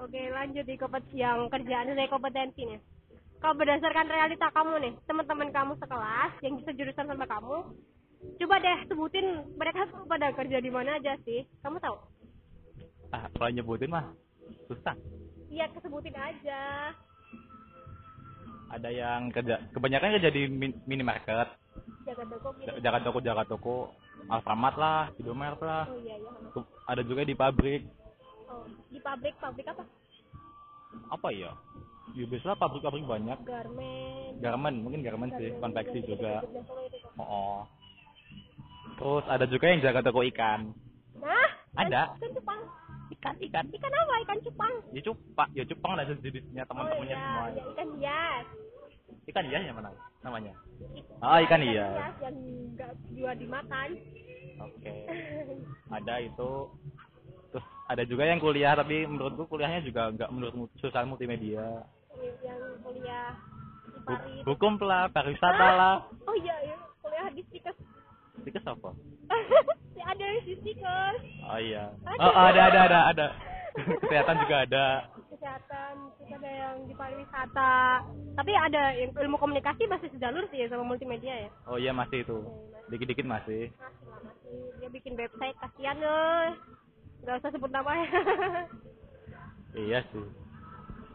oke 0.00 0.20
lanjut 0.32 0.64
di 0.64 0.74
kompet 0.80 1.04
yang 1.12 1.46
kerjaan 1.52 1.92
saya 1.92 2.08
kompetensi 2.08 2.64
nih 2.64 2.80
kalau 3.40 3.56
berdasarkan 3.56 4.06
realita 4.06 4.52
kamu 4.52 4.74
nih 4.84 4.92
teman-teman 5.08 5.48
kamu 5.48 5.72
sekelas 5.80 6.32
yang 6.44 6.54
bisa 6.60 6.70
jurusan 6.76 7.08
sama 7.08 7.24
kamu 7.24 7.56
coba 8.36 8.54
deh 8.60 8.78
sebutin 8.84 9.26
mereka 9.56 9.88
tuh 9.88 10.04
pada 10.04 10.28
kerja 10.36 10.60
di 10.60 10.68
mana 10.68 11.00
aja 11.00 11.16
sih. 11.24 11.44
Kamu 11.64 11.80
tahu? 11.80 11.96
Ah 13.16 13.26
kalau 13.32 13.48
nyebutin 13.48 13.88
mah 13.88 14.12
susah. 14.68 14.92
Iya 15.48 15.66
kesebutin 15.72 16.14
aja. 16.14 16.92
Ada 18.70 18.88
yang 18.92 19.32
kerja 19.34 19.58
kebanyakan 19.72 20.20
kerja 20.20 20.30
di 20.30 20.42
min- 20.46 20.78
minimarket. 20.84 21.48
Jaga 22.04 22.24
toko 22.28 22.48
gitu 22.60 22.76
jaga 22.84 22.98
toko 23.02 23.18
jaga 23.24 23.44
toko. 23.48 23.76
Alfamart 24.28 24.76
lah 24.76 25.08
Indomaret 25.16 25.60
lah. 25.64 25.88
Oh 25.88 25.96
iya 26.04 26.20
iya. 26.20 26.30
Ada 26.86 27.02
juga 27.08 27.24
di 27.24 27.32
pabrik. 27.32 27.88
Oh 28.52 28.68
di 28.92 29.00
pabrik 29.00 29.34
pabrik 29.40 29.64
apa? 29.64 29.82
Apa 31.08 31.28
ya 31.32 31.56
ya 32.14 32.24
biasa 32.26 32.56
pabrik-pabrik 32.56 33.04
banyak. 33.04 33.38
Garmen. 33.44 34.32
Garment 34.40 34.76
mungkin 34.80 35.00
garment 35.02 35.32
sih 35.36 35.50
garmen, 35.50 35.60
konveksi 35.62 35.98
juga. 36.04 36.40
oh, 37.16 37.22
oh. 37.22 37.58
terus 38.96 39.24
ada 39.28 39.44
juga 39.46 39.66
yang 39.68 39.80
jaga 39.80 40.00
toko 40.04 40.20
ikan. 40.28 40.72
Nah 41.16 41.48
Ada. 41.76 42.16
ikan 42.18 42.30
cupang. 42.34 42.60
Ikan 43.10 43.34
ikan. 43.48 43.64
Ikan 43.68 43.92
apa? 43.92 44.14
Ikan 44.24 44.38
cupang. 44.44 44.74
Ya 44.90 45.00
cupang 45.02 45.48
ya 45.52 45.64
cupang 45.66 45.90
ada 45.94 46.04
jenisnya 46.08 46.62
teman-temannya 46.64 47.14
oh, 47.14 47.18
iya, 47.18 47.20
semua. 47.20 47.44
Iya, 47.46 47.62
ikan 47.74 47.88
hias. 47.96 48.46
Ikan 49.28 49.44
hias 49.46 49.62
yang 49.66 49.76
mana? 49.76 49.90
Namanya? 50.20 50.52
Ik- 50.96 51.08
Oh, 51.20 51.38
ikan 51.44 51.62
hias. 51.62 51.94
yang 52.20 52.36
nggak 52.76 52.92
jual 53.12 53.34
dimakan. 53.36 53.88
Oke. 54.60 54.94
Ada 55.96 56.14
itu. 56.24 56.50
Terus 57.50 57.66
ada 57.90 58.02
juga 58.06 58.22
yang 58.22 58.38
kuliah 58.38 58.78
tapi 58.78 59.02
menurutku 59.02 59.50
kuliahnya 59.50 59.82
juga 59.82 60.14
nggak 60.14 60.30
menurut 60.30 60.70
sosial 60.78 61.02
multimedia 61.10 61.82
yang 62.44 62.60
kuliah 62.84 63.28
di 63.90 64.00
Paris. 64.04 64.42
Hukum 64.46 64.72
lah 64.82 65.08
pariwisata 65.12 65.66
lah 65.76 65.94
oh 66.26 66.36
iya, 66.36 66.54
iya 66.64 66.76
kuliah 67.00 67.26
di 67.32 67.42
Stikes 67.48 67.76
itu 68.40 68.56
apa? 68.64 68.90
Ada 70.10 70.24
yang 70.24 70.44
di 70.44 70.54
Stikes 70.60 71.18
oh 71.44 71.58
iya. 71.60 71.84
Ada. 72.06 72.20
oh 72.24 72.32
ada 72.34 72.60
ada 72.68 72.80
ada 72.88 73.00
ada. 73.14 73.26
Kesehatan 74.02 74.36
juga 74.42 74.56
ada. 74.66 74.86
Kesehatan 75.30 75.92
terus 76.18 76.30
ada 76.34 76.50
yang 76.50 76.76
di 76.90 76.94
pariwisata. 76.98 77.74
Tapi 78.34 78.52
ada 78.56 78.82
yang 78.98 79.10
ilmu 79.14 79.36
komunikasi 79.38 79.86
masih 79.86 80.10
sejalur 80.10 80.42
sih 80.50 80.64
ya 80.64 80.66
sama 80.72 80.82
multimedia 80.82 81.46
ya? 81.46 81.50
Oh 81.70 81.78
iya 81.78 81.94
masih 81.94 82.26
itu. 82.26 82.38
Dikit-dikit 82.90 83.28
masih. 83.28 83.70
Masih 83.78 84.06
lah 84.10 84.20
masih. 84.26 84.58
Dia 84.82 84.88
bikin 84.90 85.14
website 85.14 85.54
kasihan 85.62 85.96
loh 86.02 86.58
nggak 87.20 87.36
usah 87.44 87.50
sebut 87.52 87.70
namanya 87.70 88.08
iya 89.84 90.00
sih 90.08 90.24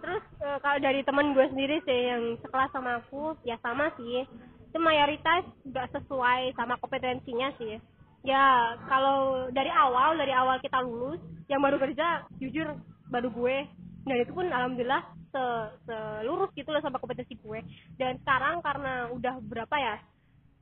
terus 0.01 0.23
eh, 0.41 0.57
kalau 0.59 0.77
dari 0.81 1.01
temen 1.03 1.35
gue 1.35 1.45
sendiri 1.51 1.77
sih 1.83 2.01
yang 2.11 2.23
sekelas 2.41 2.71
sama 2.71 2.99
aku 3.03 3.35
ya 3.47 3.55
sama 3.61 3.91
sih. 3.99 4.25
Itu 4.71 4.77
mayoritas 4.81 5.47
nggak 5.63 5.91
sesuai 5.95 6.55
sama 6.57 6.75
kompetensinya 6.79 7.53
sih. 7.59 7.79
Ya 8.25 8.75
kalau 8.89 9.47
dari 9.53 9.69
awal 9.69 10.17
dari 10.17 10.33
awal 10.33 10.57
kita 10.59 10.81
lulus 10.81 11.21
yang 11.45 11.61
baru 11.61 11.77
kerja 11.77 12.25
jujur 12.41 12.75
baru 13.13 13.29
gue. 13.29 13.57
Dan 14.05 14.21
itu 14.21 14.31
pun 14.37 14.45
alhamdulillah 14.45 15.01
se 15.33 15.43
selurus 15.89 16.53
gitu 16.53 16.69
loh 16.69 16.81
sama 16.81 17.01
kompetensi 17.01 17.37
gue. 17.39 17.59
Dan 17.97 18.17
sekarang 18.21 18.61
karena 18.61 19.09
udah 19.13 19.41
berapa 19.41 19.75
ya? 19.77 19.95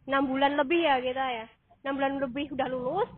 Enam 0.07 0.27
bulan 0.27 0.59
lebih 0.59 0.79
ya 0.83 0.99
kita 0.99 1.25
ya. 1.43 1.45
Enam 1.83 1.99
bulan 1.99 2.13
lebih 2.19 2.51
udah 2.51 2.67
lulus 2.71 3.09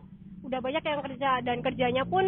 udah 0.46 0.60
banyak 0.62 0.84
yang 0.86 1.02
kerja 1.02 1.30
dan 1.42 1.58
kerjanya 1.58 2.02
pun 2.06 2.24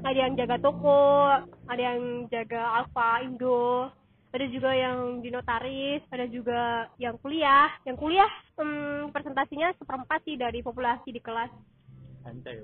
ada 0.00 0.18
yang 0.18 0.32
jaga 0.40 0.56
toko 0.56 1.28
ada 1.68 1.82
yang 1.82 2.24
jaga 2.32 2.80
Alfa 2.80 3.20
Indo 3.20 3.92
ada 4.28 4.44
juga 4.48 4.72
yang 4.72 5.20
di 5.20 5.28
notaris 5.32 6.04
ada 6.12 6.28
juga 6.28 6.88
yang 7.00 7.16
kuliah. 7.24 7.72
Yang 7.88 7.96
kuliah 7.96 8.30
hmm, 8.60 9.08
presentasinya 9.08 9.72
seperempat 9.80 10.20
sih 10.28 10.36
dari 10.36 10.60
populasi 10.60 11.08
di 11.08 11.20
kelas. 11.20 11.48
Anjay 12.28 12.60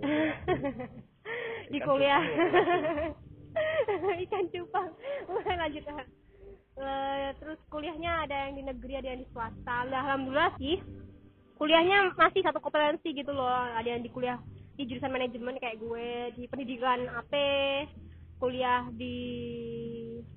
di 1.73 1.79
kuliah. 1.81 2.21
ikan 4.29 4.45
cupang. 4.53 4.93
Lanjut. 5.65 5.85
Eh, 6.75 7.29
terus 7.41 7.57
kuliahnya 7.73 8.29
ada 8.29 8.37
yang 8.45 8.61
di 8.61 8.63
negeri 8.69 9.01
ada 9.01 9.09
yang 9.17 9.25
di 9.25 9.29
swasta. 9.33 9.89
Lah, 9.89 10.05
alhamdulillah 10.05 10.53
sih 10.61 10.77
kuliahnya 11.55 12.19
masih 12.19 12.43
satu 12.43 12.59
kompetensi 12.59 13.15
gitu 13.15 13.31
loh 13.31 13.47
ada 13.47 13.87
yang 13.87 14.03
di 14.03 14.11
kuliah 14.11 14.39
di 14.75 14.83
jurusan 14.91 15.15
manajemen 15.15 15.59
kayak 15.63 15.79
gue 15.79 16.09
di 16.35 16.43
pendidikan 16.51 17.07
AP 17.07 17.35
kuliah 18.43 18.85
di 18.93 19.17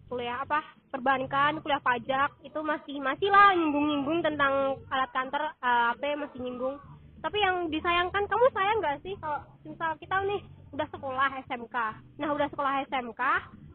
kuliah 0.08 0.46
apa 0.46 0.62
perbankan 0.94 1.60
kuliah 1.66 1.82
pajak 1.82 2.30
itu 2.46 2.60
masih 2.62 3.02
masih 3.02 3.28
lah 3.34 3.58
nyinggung 3.58 3.86
nyinggung 3.90 4.20
tentang 4.22 4.78
alat 4.94 5.12
kantor 5.12 5.52
eh, 5.58 5.92
AP 5.94 6.04
masih 6.16 6.40
nyinggung. 6.42 6.78
Tapi 7.18 7.38
yang 7.42 7.68
disayangkan 7.74 8.30
kamu 8.30 8.46
sayang 8.54 8.78
nggak 8.78 9.02
sih 9.02 9.18
kalau 9.18 9.42
misal 9.66 9.98
kita 9.98 10.16
nih 10.24 10.42
udah 10.76 10.88
sekolah 10.92 11.30
SMK 11.48 11.78
nah 12.20 12.30
udah 12.36 12.48
sekolah 12.52 12.74
SMK 12.92 13.22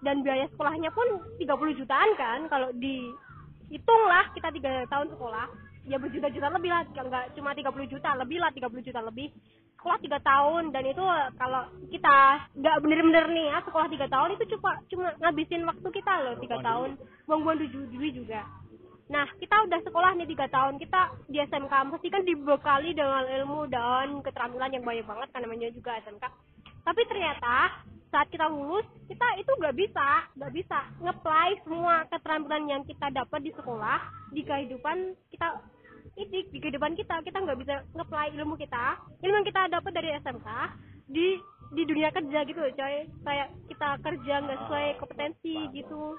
dan 0.03 0.21
biaya 0.21 0.47
sekolahnya 0.53 0.91
pun 0.93 1.07
30 1.41 1.79
jutaan 1.81 2.11
kan 2.19 2.41
kalau 2.53 2.69
dihitung 2.77 4.03
lah 4.07 4.29
kita 4.37 4.53
tiga 4.53 4.85
tahun 4.91 5.09
sekolah 5.17 5.47
ya 5.89 5.97
berjuta-juta 5.99 6.49
lebih 6.53 6.71
lah 6.71 6.83
nggak 6.87 7.35
cuma 7.35 7.51
30 7.57 7.93
juta 7.93 8.11
lebih 8.19 8.39
lah 8.39 8.51
30 8.55 8.87
juta 8.87 9.01
lebih 9.03 9.35
sekolah 9.83 9.99
tiga 9.99 10.19
tahun 10.23 10.71
dan 10.71 10.85
itu 10.87 11.03
kalau 11.35 11.67
kita 11.91 12.17
nggak 12.55 12.77
bener-bener 12.87 13.27
nih 13.35 13.47
ya 13.51 13.59
sekolah 13.67 13.91
tiga 13.91 14.07
tahun 14.07 14.39
itu 14.39 14.45
cuma 14.55 14.79
cuma 14.87 15.09
ngabisin 15.19 15.67
waktu 15.67 15.89
kita 15.91 16.13
loh 16.23 16.35
tiga 16.39 16.57
tahun. 16.63 16.91
buang-buang 17.27 17.59
du- 17.67 17.91
duit 17.91 18.15
juga. 18.15 18.47
Nah 19.11 19.27
kita 19.43 19.67
udah 19.67 19.81
sekolah 19.83 20.15
nih 20.15 20.31
tiga 20.31 20.47
tahun 20.47 20.79
kita 20.79 21.27
di 21.27 21.43
SMK 21.43 21.75
pasti 21.99 22.09
kan 22.15 22.23
dibekali 22.23 22.95
dengan 22.95 23.27
ilmu 23.27 23.67
dan 23.67 24.23
keterampilan 24.23 24.71
yang 24.71 24.87
banyak 24.87 25.07
banget 25.07 25.29
kan 25.35 25.41
namanya 25.43 25.69
juga 25.75 25.99
SMK 26.07 26.31
tapi 26.83 27.03
ternyata 27.07 27.83
saat 28.13 28.29
kita 28.29 28.45
lulus 28.51 28.85
kita 29.09 29.25
itu 29.41 29.49
nggak 29.57 29.77
bisa 29.79 30.09
nggak 30.37 30.53
bisa 30.53 30.79
ngeplay 31.01 31.51
semua 31.65 32.05
keterampilan 32.13 32.65
yang 32.69 32.83
kita 32.85 33.09
dapat 33.09 33.41
di 33.41 33.53
sekolah 33.57 33.99
di 34.35 34.43
kehidupan 34.45 35.17
kita 35.33 35.49
ini 36.17 36.45
di 36.53 36.59
kehidupan 36.61 36.93
kita. 36.99 37.25
Kita 37.25 37.39
nggak 37.41 37.59
bisa 37.61 37.75
ngeplay 37.97 38.33
ilmu 38.37 38.55
kita. 38.61 39.01
Ilmu 39.25 39.37
yang 39.41 39.49
kita 39.49 39.63
dapat 39.73 39.93
dari 39.97 40.09
SMK 40.21 40.49
di 41.09 41.27
di 41.73 41.83
dunia 41.89 42.13
kerja 42.13 42.39
gitu 42.45 42.59
loh 42.61 42.73
coy. 42.77 42.97
Kayak 43.25 43.49
kita 43.69 43.89
kerja 44.05 44.35
nggak 44.45 44.59
sesuai 44.67 44.87
kompetensi 45.01 45.57
gitu. 45.73 46.17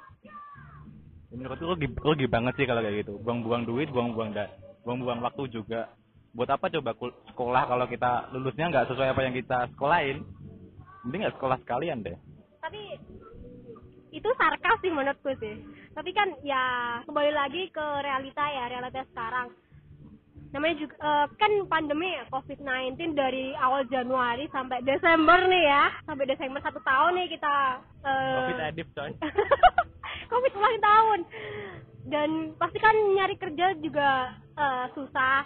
Menurutku 1.33 1.65
rugi, 1.65 1.87
rugi 1.97 2.25
banget 2.29 2.53
sih 2.57 2.65
kalau 2.69 2.81
kayak 2.81 3.05
gitu. 3.05 3.17
Buang-buang 3.21 3.65
duit 3.65 3.89
buang-buang 3.89 4.33
da 4.33 4.49
buang-buang 4.85 5.21
waktu 5.21 5.49
juga. 5.53 5.93
Buat 6.33 6.57
apa 6.57 6.65
coba 6.73 6.97
sekolah 7.29 7.63
kalau 7.69 7.85
kita 7.85 8.33
lulusnya 8.33 8.73
nggak 8.73 8.89
sesuai 8.89 9.13
apa 9.13 9.21
yang 9.21 9.35
kita 9.37 9.69
sekolahin? 9.77 10.25
Mending 11.05 11.29
nggak 11.29 11.37
sekolah 11.37 11.57
sekalian 11.61 12.01
deh. 12.01 12.17
Tapi 12.57 12.81
itu 14.13 14.29
sarkas 14.37 14.77
sih 14.81 14.89
menurutku 14.89 15.29
sih. 15.37 15.61
Tapi 15.93 16.09
kan 16.09 16.33
ya 16.41 16.97
kembali 17.05 17.33
lagi 17.33 17.69
ke 17.69 17.85
realita 18.01 18.45
ya 18.49 18.65
realita 18.65 19.05
sekarang 19.13 19.53
namanya 20.53 20.75
juga 20.85 20.95
eh, 21.01 21.25
kan 21.41 21.51
pandemi 21.65 22.13
ya 22.13 22.29
COVID-19 22.29 23.17
dari 23.17 23.57
awal 23.57 23.89
Januari 23.89 24.45
sampai 24.53 24.85
Desember 24.85 25.41
nih 25.49 25.65
ya. 25.65 25.83
Sampai 26.05 26.29
Desember 26.29 26.61
satu 26.61 26.77
tahun 26.85 27.17
nih 27.17 27.27
kita 27.33 27.53
eh, 28.05 28.37
covid 28.37 28.61
edit 28.61 28.87
coy. 28.93 29.11
Covid 30.31 30.53
ulang 30.55 30.79
tahun. 30.81 31.19
Dan 32.05 32.29
pasti 32.61 32.77
kan 32.77 32.93
nyari 32.93 33.35
kerja 33.41 33.73
juga 33.81 34.37
eh, 34.53 34.85
susah. 34.93 35.41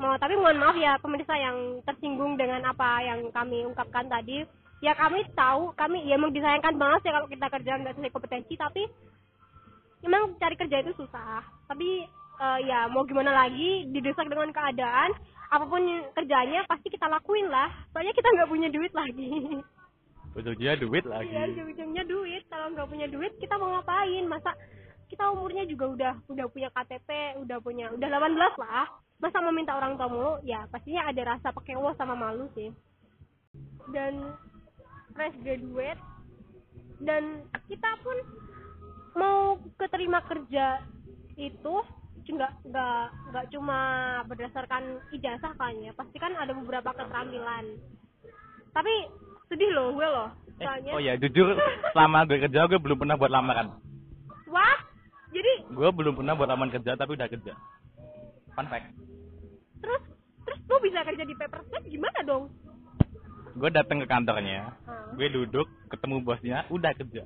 Mau 0.00 0.16
tapi 0.16 0.36
mohon 0.40 0.60
maaf 0.60 0.76
ya 0.76 0.96
pemirsa 1.00 1.36
yang 1.36 1.80
tersinggung 1.84 2.36
dengan 2.40 2.64
apa 2.64 3.04
yang 3.04 3.28
kami 3.36 3.64
ungkapkan 3.68 4.08
tadi. 4.08 4.44
Ya 4.80 4.96
kami 4.96 5.24
tahu 5.36 5.72
kami 5.76 6.04
ya 6.08 6.16
emang 6.16 6.32
disayangkan 6.32 6.76
banget 6.80 7.08
ya 7.08 7.12
kalau 7.16 7.28
kita 7.28 7.46
kerja 7.48 7.72
nggak 7.80 7.94
sesuai 7.96 8.12
kompetensi 8.12 8.56
tapi 8.60 8.84
memang 10.04 10.36
cari 10.40 10.56
kerja 10.56 10.80
itu 10.80 10.92
susah. 10.96 11.44
Tapi 11.68 12.04
eh, 12.40 12.58
ya 12.68 12.88
mau 12.92 13.04
gimana 13.08 13.32
lagi 13.32 13.88
didesak 13.90 14.28
dengan 14.28 14.52
keadaan 14.52 15.10
apa 15.46 15.64
pun 15.64 15.82
kerjanya 16.12 16.66
pasti 16.66 16.90
kita 16.90 17.06
lakuin 17.06 17.46
lah 17.46 17.70
soalnya 17.94 18.14
kita 18.14 18.28
nggak 18.34 18.50
punya 18.50 18.68
duit 18.68 18.92
lagi 18.92 19.62
ujungnya 20.36 20.76
duit 20.76 21.04
lagi 21.08 21.32
Iya, 21.32 21.48
ujung-ujungnya 21.48 22.04
duit. 22.04 22.44
Kalau 22.52 22.68
nggak 22.76 22.88
punya 22.92 23.08
duit, 23.08 23.32
kita 23.40 23.56
mau 23.56 23.72
ngapain? 23.72 24.24
Masa 24.28 24.52
kita 25.08 25.32
umurnya 25.32 25.64
juga 25.64 25.88
udah 25.88 26.14
udah 26.28 26.46
punya 26.52 26.68
KTP, 26.76 27.40
udah 27.40 27.58
punya 27.64 27.88
udah 27.88 28.04
18 28.04 28.36
lah. 28.60 28.84
Masa 29.16 29.40
mau 29.40 29.48
minta 29.48 29.72
orang 29.72 29.96
tua 29.96 30.12
mulu? 30.12 30.32
Ya, 30.44 30.68
pastinya 30.68 31.08
ada 31.08 31.22
rasa 31.24 31.56
pekewo 31.56 31.88
sama 31.96 32.12
malu 32.12 32.52
sih. 32.52 32.68
Dan 33.88 34.36
fresh 35.16 35.40
graduate 35.40 36.00
dan 37.00 37.48
kita 37.64 37.90
pun 38.04 38.16
mau 39.16 39.56
keterima 39.80 40.20
kerja 40.28 40.84
itu 41.40 41.76
nggak 42.32 42.52
nggak 42.66 43.02
nggak 43.30 43.46
cuma 43.54 43.78
berdasarkan 44.26 44.98
ijazah 45.12 45.52
kan 45.54 45.74
ya. 45.78 45.92
Pasti 45.94 46.16
kan 46.18 46.32
ada 46.34 46.50
beberapa 46.56 46.90
keterampilan. 46.90 47.64
Tapi 48.72 48.94
sedih 49.46 49.70
loh 49.72 49.94
gue 49.94 50.06
loh 50.06 50.28
eh, 50.58 50.66
soalnya. 50.66 50.90
oh 50.90 51.00
ya 51.00 51.14
jujur 51.22 51.54
selama 51.94 52.26
gue 52.26 52.42
kerja 52.42 52.66
gue 52.66 52.80
belum 52.82 52.98
pernah 52.98 53.14
buat 53.14 53.30
lamaran. 53.30 53.78
Wah 54.50 54.78
jadi 55.30 55.70
gue 55.70 55.88
belum 55.94 56.14
pernah 56.18 56.34
buat 56.34 56.48
lamaran 56.50 56.74
kerja 56.74 56.98
tapi 56.98 57.14
udah 57.14 57.28
kerja. 57.30 57.54
Fun 58.58 58.66
fact. 58.66 58.90
Terus 59.78 60.02
terus 60.46 60.58
lu 60.66 60.76
bisa 60.82 61.04
kerja 61.06 61.22
di 61.22 61.34
paper 61.38 61.62
plate 61.70 61.86
gimana 61.86 62.18
dong? 62.26 62.50
Gue 63.56 63.70
datang 63.72 64.02
ke 64.02 64.06
kantornya 64.10 64.74
Ah. 64.84 65.08
gue 65.14 65.28
duduk 65.30 65.66
ketemu 65.88 66.20
bosnya 66.20 66.66
udah 66.68 66.92
kerja 66.92 67.24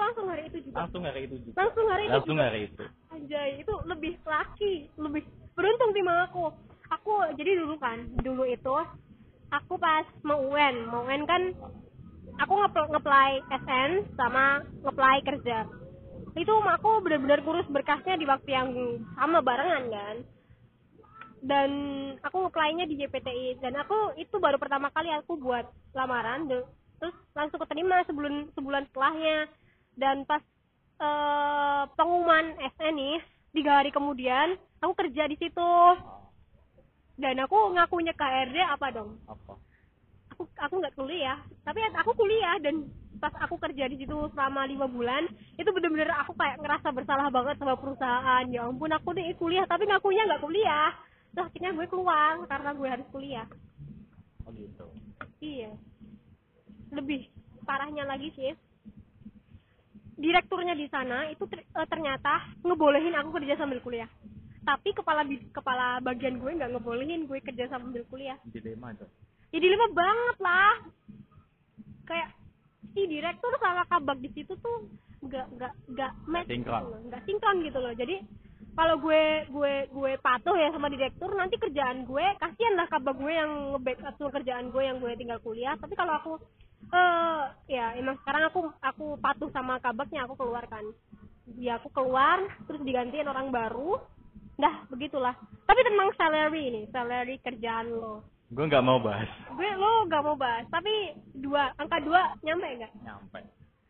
langsung 0.00 0.26
hari 0.28 0.42
itu 0.48 0.58
juga 0.64 0.76
langsung 0.84 1.02
hari 1.04 1.20
itu 1.28 1.36
juga 1.44 1.56
langsung 1.60 1.86
hari 1.88 2.02
itu 2.04 2.12
langsung 2.12 2.36
juga. 2.36 2.46
hari 2.48 2.60
itu 2.66 2.84
Anjay, 3.10 3.50
itu 3.60 3.74
lebih 3.90 4.12
laki, 4.22 4.72
lebih 4.96 5.22
beruntung 5.58 5.90
sih 5.92 6.02
sama 6.02 6.24
aku. 6.30 6.44
Aku 6.90 7.12
jadi 7.38 7.58
dulu 7.62 7.74
kan, 7.78 7.98
dulu 8.22 8.42
itu 8.46 8.74
aku 9.50 9.74
pas 9.78 10.06
mau 10.22 10.38
UN, 10.40 10.86
mau 10.90 11.02
UN 11.06 11.26
kan 11.26 11.42
aku 12.38 12.52
nge- 12.54 12.88
nge-apply 12.90 13.30
SN 13.50 13.90
sama 14.14 14.62
nge-apply 14.82 15.16
kerja. 15.26 15.66
Itu 16.38 16.54
aku 16.54 17.02
benar-benar 17.02 17.42
kurus 17.42 17.66
berkasnya 17.66 18.14
di 18.18 18.26
waktu 18.26 18.50
yang 18.50 18.68
sama 19.18 19.42
barengan 19.42 19.84
kan. 19.90 20.16
Dan 21.40 21.70
aku 22.22 22.46
nge-apply-nya 22.46 22.84
di 22.86 22.94
JPTI 23.00 23.58
dan 23.62 23.74
aku 23.78 24.14
itu 24.18 24.38
baru 24.38 24.56
pertama 24.58 24.90
kali 24.94 25.10
aku 25.14 25.38
buat 25.40 25.66
lamaran 25.94 26.46
terus 27.00 27.16
langsung 27.32 27.58
keterima 27.64 28.04
sebulan 28.04 28.52
sebulan 28.52 28.84
setelahnya 28.92 29.48
dan 29.96 30.22
pas 30.28 30.42
eh 31.00 31.82
pengumuman 31.96 32.60
SN 32.76 32.94
nih 32.94 33.18
tiga 33.56 33.80
hari 33.80 33.90
kemudian 33.90 34.58
aku 34.84 34.92
kerja 34.96 35.26
di 35.26 35.36
situ. 35.40 35.72
Dan 37.20 37.36
aku 37.44 37.76
ngakunya 37.76 38.16
KRD 38.16 38.56
apa 38.64 38.86
dong? 38.96 39.20
Apa? 39.28 39.60
Aku 40.32 40.48
aku 40.56 40.74
nggak 40.80 40.96
kuliah. 40.96 41.36
Tapi 41.64 41.80
aku 41.92 42.16
kuliah 42.16 42.56
dan 42.64 42.88
pas 43.20 43.32
aku 43.44 43.60
kerja 43.60 43.84
di 43.92 44.00
situ 44.00 44.16
selama 44.32 44.64
lima 44.64 44.88
bulan 44.88 45.28
itu 45.60 45.68
bener-bener 45.68 46.08
aku 46.16 46.32
kayak 46.32 46.56
ngerasa 46.64 46.88
bersalah 46.88 47.28
banget 47.28 47.60
sama 47.60 47.76
perusahaan. 47.76 48.44
Ya 48.48 48.64
ampun 48.64 48.92
aku 48.92 49.12
nih 49.12 49.36
kuliah 49.36 49.68
tapi 49.68 49.84
ngakunya 49.84 50.24
nggak 50.24 50.44
kuliah. 50.44 50.96
Terus 51.30 51.46
akhirnya 51.46 51.76
gue 51.76 51.86
keluar 51.86 52.40
karena 52.48 52.70
gue 52.72 52.88
harus 52.88 53.06
kuliah. 53.12 53.46
Oh 54.48 54.52
gitu. 54.56 54.86
Iya. 55.44 55.76
Lebih 56.90 57.28
parahnya 57.68 58.08
lagi 58.08 58.32
sih 58.32 58.56
direkturnya 60.20 60.76
di 60.76 60.86
sana 60.92 61.26
itu 61.32 61.48
ter- 61.48 61.64
eh, 61.64 61.88
ternyata 61.88 62.44
ngebolehin 62.62 63.16
aku 63.16 63.40
kerja 63.40 63.56
sambil 63.56 63.80
kuliah. 63.80 64.08
Tapi 64.60 64.92
kepala 64.92 65.24
kepala 65.56 66.04
bagian 66.04 66.36
gue 66.36 66.52
nggak 66.52 66.76
ngebolehin 66.76 67.24
gue 67.24 67.40
kerja 67.40 67.72
sambil 67.72 68.04
kuliah. 68.12 68.36
Dilema 68.44 68.92
tuh 68.92 69.08
ya 69.50 69.58
dilema 69.58 69.86
banget 69.90 70.36
lah. 70.38 70.74
Kayak 72.06 72.28
si 72.90 73.00
direktur 73.06 73.52
sama 73.62 73.86
kabak 73.86 74.18
di 74.18 74.30
situ 74.34 74.54
tuh 74.58 74.86
nggak 75.20 75.46
nggak 75.58 75.72
nggak 75.94 76.12
match 76.26 76.48
gitu 76.48 76.54
Sinkron. 76.64 76.82
loh, 76.86 77.00
nggak 77.06 77.22
sinkron 77.28 77.56
gitu 77.66 77.78
loh. 77.78 77.92
Jadi 77.94 78.16
kalau 78.74 78.96
gue 79.02 79.22
gue 79.50 79.72
gue 79.90 80.12
patuh 80.22 80.56
ya 80.56 80.70
sama 80.72 80.88
direktur 80.88 81.30
nanti 81.34 81.58
kerjaan 81.58 82.06
gue 82.06 82.24
kasihan 82.38 82.74
lah 82.78 82.86
kabak 82.88 83.18
gue 83.18 83.32
yang 83.34 83.50
nge-backup 83.76 84.30
kerjaan 84.30 84.70
gue 84.70 84.82
yang 84.82 84.96
gue 85.02 85.12
tinggal 85.18 85.40
kuliah. 85.42 85.74
Tapi 85.76 85.94
kalau 85.98 86.14
aku 86.18 86.32
eh 86.88 87.42
ya 87.68 87.94
emang 87.94 88.16
sekarang 88.24 88.48
aku 88.48 88.60
aku 88.80 89.06
patuh 89.20 89.52
sama 89.52 89.78
kabaknya 89.78 90.24
aku 90.24 90.34
keluarkan 90.34 90.90
ya 91.58 91.76
aku 91.76 91.92
keluar 91.92 92.40
terus 92.64 92.80
digantiin 92.82 93.28
orang 93.28 93.50
baru. 93.50 93.98
Dah 94.60 94.84
begitulah. 94.92 95.32
Tapi 95.64 95.80
tentang 95.82 96.12
salary 96.14 96.62
ini 96.68 96.82
salary 96.92 97.40
kerjaan 97.40 97.88
lo. 97.90 98.20
Gue 98.50 98.66
nggak 98.66 98.82
mau 98.84 98.98
bahas. 98.98 99.30
Gue 99.54 99.70
lo 99.72 100.04
gak 100.10 100.26
mau 100.26 100.34
bahas 100.34 100.66
tapi 100.68 101.14
dua 101.32 101.70
angka 101.78 102.02
dua 102.02 102.34
nyampe 102.42 102.66
nggak? 102.66 102.92
Nyampe. 103.06 103.40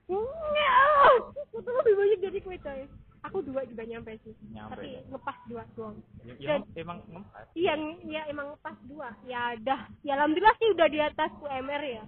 Nggak. 0.07 1.21
itu 1.51 1.71
lebih 1.71 1.95
banyak 1.97 2.19
dari 2.21 2.39
gue 2.39 2.57
coy. 2.61 2.83
Aku 3.21 3.45
dua 3.45 3.69
juga 3.69 3.85
nyampe 3.85 4.17
sih 4.25 4.33
Nyampe, 4.49 4.81
tapi 4.81 4.97
ya? 4.97 5.01
ngepas 5.13 5.37
dua 5.45 5.63
doang. 5.77 5.97
Ya, 6.25 6.57
Dan- 6.57 6.65
ya, 6.73 6.81
emang 6.81 6.99
ngempas 7.05 7.45
iya 7.53 7.75
ya 8.09 8.23
emang 8.29 8.47
ngepas 8.55 8.77
dua. 8.89 9.09
Ya 9.25 9.43
dah. 9.61 9.81
Ya 10.01 10.17
alhamdulillah 10.17 10.57
sih 10.57 10.69
udah 10.73 10.89
di 10.89 11.01
atas 11.05 11.31
UMR 11.41 11.83
ya 11.85 12.05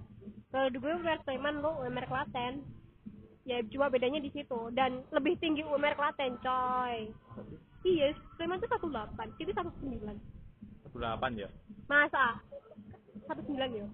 kalau 0.53 0.69
di 0.69 0.77
gue 0.77 0.91
UMR 0.93 1.19
Sleman 1.25 1.65
lo 1.65 1.81
UMR 1.81 2.05
Klaten. 2.05 2.61
Ya 3.43 3.59
cuma 3.67 3.89
bedanya 3.89 4.21
di 4.21 4.29
situ. 4.29 4.69
Dan 4.71 5.01
lebih 5.09 5.35
tinggi 5.41 5.65
UMR 5.65 5.97
Klaten 5.97 6.37
coy. 6.39 7.09
Iya 7.83 8.13
Sleman 8.37 8.61
tuh 8.61 8.69
satu 8.69 8.87
delapan 8.87 9.27
itu 9.41 9.51
satu 9.51 9.73
sembilan. 9.81 10.15
Satu 10.85 10.95
delapan 11.01 11.31
ya? 11.35 11.49
Masa? 11.89 12.37
Satu 13.25 13.41
sembilan 13.43 13.71
ya 13.73 13.87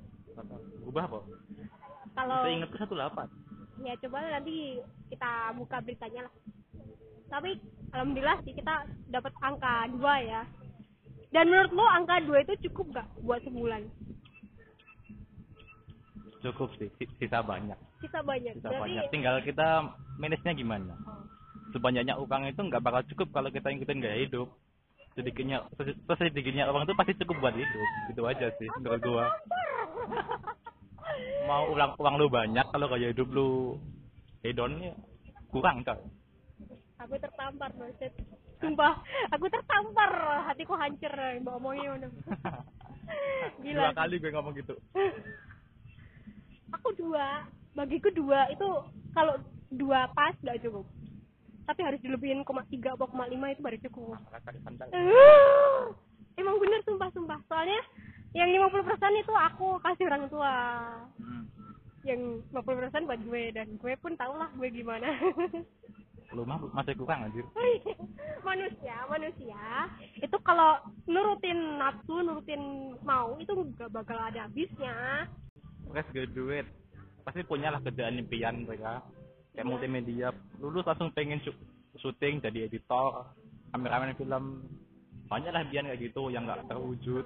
ubah 0.87 1.05
kok 1.05 1.23
kalau 2.17 2.41
saya 2.43 2.55
ingat 2.55 2.71
satu 2.75 2.95
delapan. 2.97 3.27
Ya 3.79 3.93
coba 4.01 4.17
nanti 4.27 4.81
kita 5.07 5.31
buka 5.55 5.77
beritanya 5.79 6.27
lah. 6.27 6.33
Tapi 7.31 7.55
alhamdulillah 7.95 8.37
sih 8.43 8.53
kita 8.57 8.89
dapat 9.07 9.31
angka 9.39 9.87
dua 9.95 10.15
ya. 10.19 10.41
Dan 11.29 11.47
menurut 11.47 11.71
lo 11.71 11.85
angka 11.85 12.19
dua 12.25 12.41
itu 12.41 12.57
cukup 12.67 12.99
gak 12.99 13.07
buat 13.21 13.39
sebulan 13.45 13.85
cukup 16.39 16.69
sih 16.79 16.89
si- 16.97 17.11
sisa 17.19 17.43
banyak. 17.43 17.75
Kita 17.99 18.19
banyak. 18.23 18.53
Sisa 18.59 18.69
berarti 18.69 18.81
banyak. 18.81 19.03
Tinggal 19.11 19.35
kita 19.43 19.67
manage-nya 20.17 20.53
gimana? 20.55 20.93
Sebanyaknya 21.75 22.17
uang 22.17 22.43
itu 22.49 22.61
nggak 22.65 22.83
bakal 22.83 23.01
cukup 23.13 23.27
kalau 23.35 23.49
kita 23.51 23.69
ngikutin 23.69 23.99
gaya 24.01 24.17
hidup. 24.25 24.47
Sedikitnya 25.13 25.67
sesedikitnya 26.07 26.69
uang 26.71 26.87
itu 26.87 26.95
pasti 26.95 27.13
cukup 27.21 27.35
buat 27.43 27.55
hidup. 27.55 27.87
Gitu 28.11 28.21
aja 28.25 28.47
sih 28.57 28.67
menurut 28.79 29.01
gua. 29.03 29.25
mau 31.49 31.65
ulang 31.73 31.97
uang 31.97 32.15
lu 32.21 32.29
banyak 32.29 32.65
kalau 32.69 32.85
gaya 32.87 33.09
hidup 33.09 33.25
lu 33.33 33.81
hedonnya 34.45 34.93
kurang 35.49 35.81
kan 35.81 35.97
aku 36.99 37.15
tertampar 37.17 37.73
banget 37.73 38.13
sumpah 38.59 39.01
aku 39.33 39.45
tertampar. 39.47 40.11
Hatiku 40.51 40.75
hancur 40.75 41.13
mbak 41.41 41.55
omongnya 41.57 41.95
mana? 41.95 42.07
Gila. 43.63 43.89
Dua 43.89 43.97
kali 43.97 44.15
gue 44.21 44.29
ngomong 44.29 44.53
gitu 44.53 44.75
aku 46.73 46.89
dua. 46.97 47.45
Bagiku 47.73 48.09
dua. 48.13 48.49
Itu 48.53 48.67
kalau 49.13 49.39
dua 49.73 50.09
pas 50.13 50.33
gak 50.41 50.61
cukup. 50.65 50.85
Tapi 51.69 51.79
harus 51.85 52.01
dilebihin 52.01 52.41
koma 52.41 52.65
tiga 52.73 52.97
atau 52.97 53.05
koma 53.05 53.29
lima 53.29 53.53
itu 53.53 53.61
baru 53.61 53.77
cukup. 53.85 54.17
Uh, 54.89 55.93
emang 56.41 56.57
bener 56.57 56.81
sumpah 56.81 57.09
sumpah. 57.13 57.37
Soalnya 57.45 57.77
yang 58.33 58.49
50% 58.49 59.21
itu 59.21 59.33
aku 59.33 59.77
kasih 59.81 60.05
orang 60.09 60.25
tua. 60.29 60.55
Hmm. 61.17 61.45
yang 62.07 62.41
50% 62.55 63.05
buat 63.05 63.21
gue. 63.27 63.43
Dan 63.53 63.67
gue 63.77 63.93
pun 63.99 64.15
tau 64.17 64.33
lah 64.33 64.49
gue 64.57 64.69
gimana. 64.71 65.13
Lu 66.37 66.45
mah 66.45 66.61
masih 66.73 66.93
kurang 66.93 67.25
anjir. 67.25 67.45
Manusia 68.45 68.95
manusia. 69.09 69.89
Itu 70.21 70.37
kalau 70.45 70.77
nurutin 71.09 71.81
nafsu 71.81 72.21
nurutin 72.21 72.93
mau 73.01 73.33
itu 73.41 73.53
gak 73.77 73.89
bakal 73.89 74.17
ada 74.17 74.45
habisnya 74.45 75.25
fresh 75.89 76.09
graduate 76.13 76.69
pasti 77.25 77.41
punya 77.45 77.73
lah 77.73 77.81
kerjaan 77.83 78.21
impian 78.21 78.65
mereka. 78.65 79.05
Kayak 79.53 79.65
Iya. 79.65 79.69
multimedia. 79.69 80.27
Lulus 80.61 80.85
langsung 80.85 81.09
pengen 81.11 81.41
syuting 81.97 82.39
jadi 82.39 82.69
editor 82.69 83.33
kameramen 83.73 84.15
film. 84.15 84.65
Banyak 85.29 85.51
lah 85.53 85.61
impian 85.65 85.85
kayak 85.89 86.01
gitu 86.09 86.29
yang 86.33 86.45
nggak 86.45 86.65
terwujud. 86.69 87.25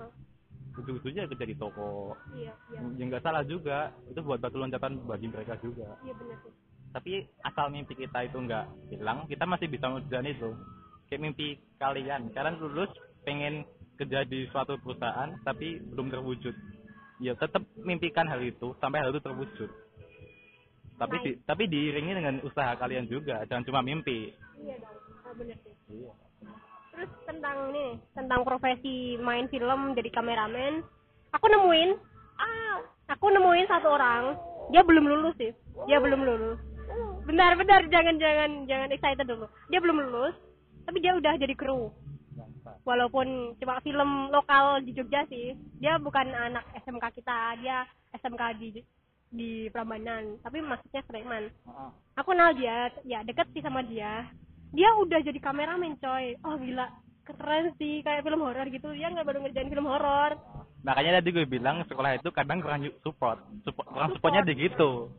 Ujung-ujungnya 0.73 1.29
kerja 1.29 1.45
di 1.45 1.55
toko. 1.55 2.17
Iya 2.33 2.51
iya. 2.73 2.79
Yang 2.99 3.07
nggak 3.13 3.23
salah 3.23 3.43
juga. 3.45 3.93
Itu 4.09 4.25
buat 4.25 4.41
batu 4.41 4.57
loncatan 4.57 5.05
bagi 5.05 5.29
mereka 5.29 5.55
juga. 5.61 5.93
Iya 6.01 6.13
bener 6.17 6.37
sih. 6.41 6.53
Tapi 6.93 7.13
asal 7.45 7.69
mimpi 7.69 7.93
kita 7.95 8.25
itu 8.25 8.37
nggak 8.37 8.65
hilang 8.89 9.25
kita 9.29 9.45
masih 9.45 9.69
bisa 9.69 9.87
mengerjakan 9.87 10.27
itu. 10.33 10.49
Kayak 11.07 11.21
mimpi 11.21 11.47
kalian. 11.77 12.21
Kalian 12.33 12.57
lulus 12.59 12.89
pengen 13.23 13.63
kerja 13.95 14.25
di 14.25 14.49
suatu 14.49 14.75
perusahaan 14.81 15.37
tapi 15.45 15.77
belum 15.93 16.09
terwujud 16.09 16.55
ya 17.23 17.33
tetap 17.39 17.63
mimpikan 17.79 18.27
hal 18.27 18.43
itu 18.43 18.75
sampai 18.83 18.99
hal 18.99 19.15
itu 19.15 19.23
terwujud. 19.23 19.69
Tapi 20.93 21.15
di, 21.25 21.31
tapi 21.47 21.63
diiringi 21.71 22.13
dengan 22.13 22.35
usaha 22.43 22.75
kalian 22.75 23.07
juga 23.07 23.47
jangan 23.47 23.63
cuma 23.63 23.79
mimpi. 23.79 24.35
Iya 24.59 24.75
dong 24.83 25.39
bener 25.39 25.57
sih. 25.63 25.73
Iya 25.89 26.13
terus 26.93 27.09
tentang 27.25 27.73
nih 27.73 27.97
tentang 28.13 28.45
profesi 28.45 29.17
main 29.17 29.49
film 29.49 29.97
jadi 29.97 30.13
kameramen 30.13 30.85
aku 31.33 31.45
nemuin 31.49 31.89
ah 32.37 32.85
aku 33.09 33.33
nemuin 33.33 33.65
satu 33.65 33.97
orang 33.97 34.37
dia 34.69 34.85
belum 34.85 35.09
lulus 35.09 35.33
sih 35.41 35.51
dia 35.89 35.97
belum 35.97 36.21
lulus. 36.21 36.61
Bentar 37.25 37.57
bentar 37.57 37.81
jangan 37.89 38.21
jangan 38.21 38.69
jangan 38.69 38.93
excited 38.93 39.25
dulu. 39.25 39.49
Dia 39.73 39.81
belum 39.81 39.97
lulus 40.05 40.37
tapi 40.85 41.01
dia 41.01 41.17
udah 41.17 41.33
jadi 41.41 41.55
kru 41.57 41.89
walaupun 42.83 43.27
cuma 43.57 43.79
film 43.79 44.29
lokal 44.29 44.79
di 44.79 44.91
Jogja 44.91 45.23
sih 45.27 45.51
dia 45.79 45.95
bukan 45.97 46.27
anak 46.29 46.63
SMK 46.79 47.15
kita 47.15 47.57
dia 47.59 47.83
SMK 48.13 48.41
di 48.55 48.69
di 49.33 49.51
Prambanan. 49.67 50.37
Tapi 50.45 50.61
maksudnya 50.61 51.01
Sleman. 51.09 51.49
Aku 52.13 52.31
kenal 52.31 52.53
dia 52.53 52.93
ya 53.01 53.25
deket 53.25 53.49
sih 53.51 53.65
sama 53.65 53.81
dia. 53.81 54.29
Dia 54.69 54.93
udah 54.93 55.25
jadi 55.25 55.39
kameramen 55.41 55.97
coy. 55.97 56.37
Oh 56.45 56.53
gila. 56.55 56.85
Keren 57.23 57.73
sih 57.81 58.05
kayak 58.05 58.21
film 58.21 58.45
horor 58.45 58.69
gitu. 58.69 58.93
Dia 58.93 59.09
nggak 59.09 59.25
baru 59.25 59.41
ngerjain 59.41 59.73
film 59.73 59.89
horor. 59.89 60.37
Makanya 60.85 61.17
tadi 61.17 61.33
gue 61.33 61.47
bilang 61.47 61.81
sekolah 61.87 62.19
itu 62.19 62.29
kadang 62.29 62.61
kurang 62.61 62.85
support. 63.01 63.41
Support 63.65 63.87
kurang 63.89 64.13
supportnya 64.13 64.45
di 64.45 64.53
gitu. 64.59 65.09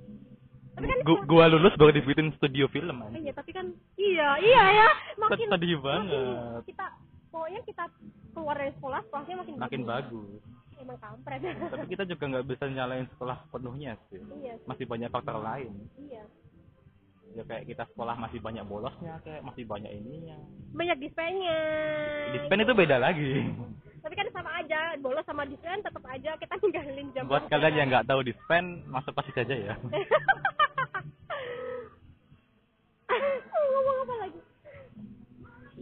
Tapi 0.74 0.86
kan 0.86 0.98
Gu- 1.06 1.22
gua 1.26 1.46
lulus 1.46 1.74
baru 1.74 1.94
dibikin 1.94 2.34
studio 2.34 2.66
film 2.66 2.98
anjir. 2.98 3.22
iya 3.22 3.32
tapi 3.32 3.50
kan 3.50 3.66
iya 3.94 4.28
iya 4.38 4.62
ya. 4.74 4.88
Makin 5.18 5.46
Sedih 5.50 5.78
makin 5.78 5.82
banget. 5.82 6.60
kita 6.66 6.86
pokoknya 7.34 7.60
kita 7.66 7.84
keluar 8.30 8.54
dari 8.54 8.72
sekolah 8.78 9.00
sekolahnya 9.10 9.34
makin 9.42 9.54
makin 9.58 9.82
bagus. 9.82 10.38
emang 10.78 10.98
kampret. 11.02 11.40
Tapi 11.42 11.86
kita 11.90 12.04
juga 12.06 12.24
nggak 12.30 12.46
bisa 12.46 12.64
nyalain 12.70 13.06
sekolah 13.14 13.36
penuhnya 13.50 13.98
sih. 14.10 14.22
Iya 14.22 14.54
masih 14.70 14.86
banyak 14.86 15.10
faktor 15.10 15.42
lain. 15.42 15.74
Iya. 15.98 16.22
Ya 17.34 17.42
kayak 17.42 17.66
kita 17.66 17.82
sekolah 17.90 18.14
masih 18.14 18.38
banyak 18.38 18.62
bolosnya 18.62 19.18
kayak 19.26 19.42
masih 19.42 19.66
banyak 19.66 19.90
ininya. 19.90 20.38
Banyak 20.70 21.02
dispennya. 21.02 21.58
Dispen 22.38 22.62
itu 22.62 22.74
beda 22.78 22.96
lagi. 23.02 23.50
Tapi 24.04 24.14
kan 24.20 24.28
sama 24.36 24.50
aja 24.60 24.94
bolos 25.00 25.24
sama 25.24 25.48
dispen 25.48 25.80
tetap 25.80 26.04
aja 26.04 26.36
kita 26.36 26.54
ninggalin 26.62 27.08
jam 27.16 27.24
buat 27.24 27.48
kalian 27.48 27.74
yang 27.74 27.88
nggak 27.88 28.04
tahu 28.04 28.20
dispen 28.20 28.84
masuk 28.92 29.16
pasti 29.16 29.32
saja 29.32 29.56
ya 29.56 29.74
ngomong 33.74 33.96
apa 34.04 34.14
lagi 34.28 34.40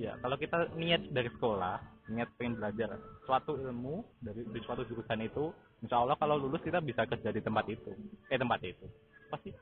ya 0.02 0.18
kalau 0.18 0.34
kita 0.34 0.74
niat 0.74 1.14
dari 1.14 1.30
sekolah 1.30 1.78
niat 2.10 2.26
pengen 2.34 2.58
belajar 2.58 2.98
suatu 3.22 3.54
ilmu 3.54 4.02
dari 4.18 4.42
di 4.50 4.58
suatu 4.66 4.82
jurusan 4.82 5.22
itu 5.22 5.54
insya 5.86 6.02
Allah 6.02 6.18
kalau 6.18 6.34
lulus 6.42 6.58
kita 6.66 6.82
bisa 6.82 7.06
kerja 7.06 7.30
di 7.30 7.38
tempat 7.38 7.70
itu. 7.70 7.94
Eh 8.26 8.38
tempat 8.38 8.58
itu. 8.66 8.86
Pasti 9.30 9.54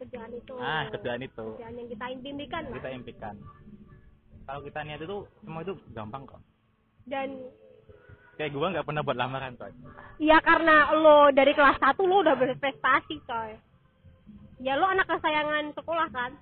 kerjaan 0.00 0.32
itu. 0.32 0.54
Ah 0.56 0.88
kerjaan 0.88 1.20
itu. 1.20 1.46
Kerjaan 1.60 1.76
yang 1.76 1.88
kita 1.92 2.06
impikan 2.08 2.62
lah 2.72 2.76
kita 2.80 2.90
impikan. 2.96 3.34
Kalau 4.48 4.60
kita 4.64 4.80
niat 4.80 5.00
itu 5.04 5.16
semua 5.44 5.60
itu 5.60 5.74
gampang 5.92 6.24
kok. 6.24 6.40
Dan 7.04 7.44
kayak 8.40 8.56
gua 8.56 8.72
nggak 8.72 8.88
pernah 8.88 9.04
buat 9.04 9.14
lamaran 9.20 9.54
coy 9.60 9.70
ya 10.18 10.42
karena 10.42 10.90
lo 10.98 11.30
dari 11.30 11.54
kelas 11.54 11.78
1 11.78 12.00
lo 12.02 12.24
udah 12.24 12.34
berprestasi 12.34 13.14
coy. 13.28 13.52
Ya 14.64 14.80
lo 14.80 14.88
anak 14.88 15.04
kesayangan 15.12 15.76
sekolah 15.76 16.08
kan 16.08 16.32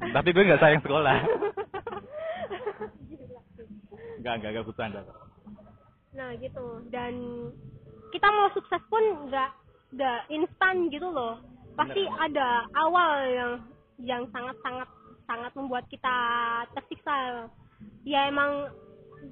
tapi 0.00 0.28
gue 0.32 0.46
nggak 0.46 0.62
sayang 0.62 0.82
sekolah. 0.84 1.16
Nggak 4.16 4.42
nggak 4.42 4.66
butuh 4.66 4.84
anda 4.84 5.02
nah 6.16 6.32
gitu. 6.40 6.82
Dan 6.88 7.14
kita 8.10 8.26
mau 8.32 8.48
sukses 8.56 8.80
pun 8.88 9.04
nggak 9.28 9.50
nggak 9.94 10.20
instan 10.32 10.88
gitu 10.88 11.06
loh. 11.12 11.38
Pasti 11.76 12.02
ada 12.08 12.64
awal 12.72 13.12
yang 13.28 13.52
yang 14.00 14.22
sangat 14.32 14.56
sangat 14.64 14.88
sangat 15.28 15.52
membuat 15.52 15.84
kita 15.92 16.16
tersiksa. 16.72 17.46
Ya 18.08 18.32
emang 18.32 18.72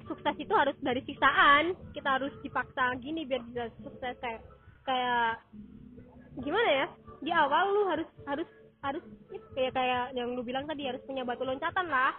sukses 0.05 0.37
itu 0.37 0.53
harus 0.53 0.77
dari 0.79 1.01
siksaan. 1.03 1.73
Kita 1.91 2.21
harus 2.21 2.31
dipaksa 2.45 2.93
gini 3.01 3.25
biar 3.25 3.41
bisa 3.49 3.73
sukses. 3.81 4.15
Kayak 4.21 4.45
kayak 4.85 5.41
gimana 6.39 6.69
ya? 6.69 6.87
Di 7.25 7.31
awal 7.33 7.73
lu 7.73 7.81
harus 7.89 8.09
harus 8.29 8.49
harus 8.91 9.03
kayak 9.55 9.73
kayak 9.73 10.03
yang 10.13 10.35
lu 10.35 10.43
bilang 10.45 10.67
tadi 10.67 10.85
harus 10.85 11.01
punya 11.07 11.23
batu 11.25 11.47
loncatan 11.47 11.87
lah. 11.87 12.13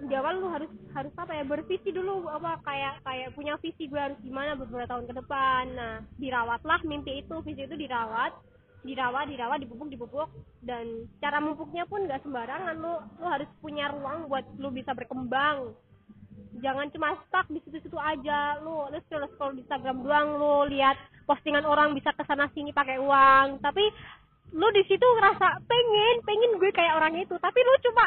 Di 0.00 0.16
awal 0.16 0.40
lu 0.40 0.48
harus 0.48 0.70
harus 0.96 1.12
apa 1.12 1.36
ya 1.36 1.44
bervisi 1.44 1.92
dulu 1.92 2.24
apa 2.32 2.56
kayak 2.64 3.04
kayak 3.04 3.28
punya 3.36 3.60
visi 3.60 3.84
gue 3.84 4.00
harus 4.00 4.16
gimana 4.24 4.56
beberapa 4.56 4.88
tahun 4.88 5.04
ke 5.10 5.14
depan. 5.20 5.64
Nah 5.76 5.94
dirawatlah 6.16 6.80
mimpi 6.88 7.20
itu 7.20 7.36
visi 7.44 7.68
itu 7.68 7.76
dirawat. 7.76 8.32
Dirawat 8.80 9.28
dirawat 9.28 9.60
dipupuk 9.60 9.92
dipupuk. 9.92 10.28
Dan 10.64 11.04
cara 11.20 11.36
memupuknya 11.44 11.84
pun 11.84 12.08
nggak 12.08 12.24
sembarangan 12.24 12.80
lu 12.80 12.96
lu 13.20 13.26
harus 13.28 13.48
punya 13.60 13.92
ruang 13.92 14.32
buat 14.32 14.48
lu 14.56 14.72
bisa 14.72 14.96
berkembang. 14.96 15.76
Jangan 16.64 16.88
cuma 16.92 17.16
stuck 17.28 17.46
di 17.52 17.60
situ-situ 17.60 17.96
aja 18.00 18.56
lu 18.64 18.88
lu 18.88 18.98
scroll 19.04 19.28
scroll 19.36 19.52
di 19.52 19.62
Instagram 19.68 20.00
doang 20.00 20.28
lu 20.40 20.54
lihat 20.72 20.96
postingan 21.28 21.62
orang 21.68 21.92
bisa 21.92 22.10
ke 22.16 22.24
sana 22.24 22.48
sini 22.56 22.72
pakai 22.72 22.96
uang. 22.96 23.60
Tapi 23.60 23.84
lu 24.50 24.66
di 24.74 24.82
situ 24.90 25.02
ngerasa 25.02 25.62
pengen 25.64 26.16
pengen 26.26 26.50
gue 26.58 26.70
kayak 26.74 26.96
orang 26.98 27.14
itu. 27.18 27.34
Tapi 27.38 27.58
lu 27.62 27.74
cuma 27.90 28.06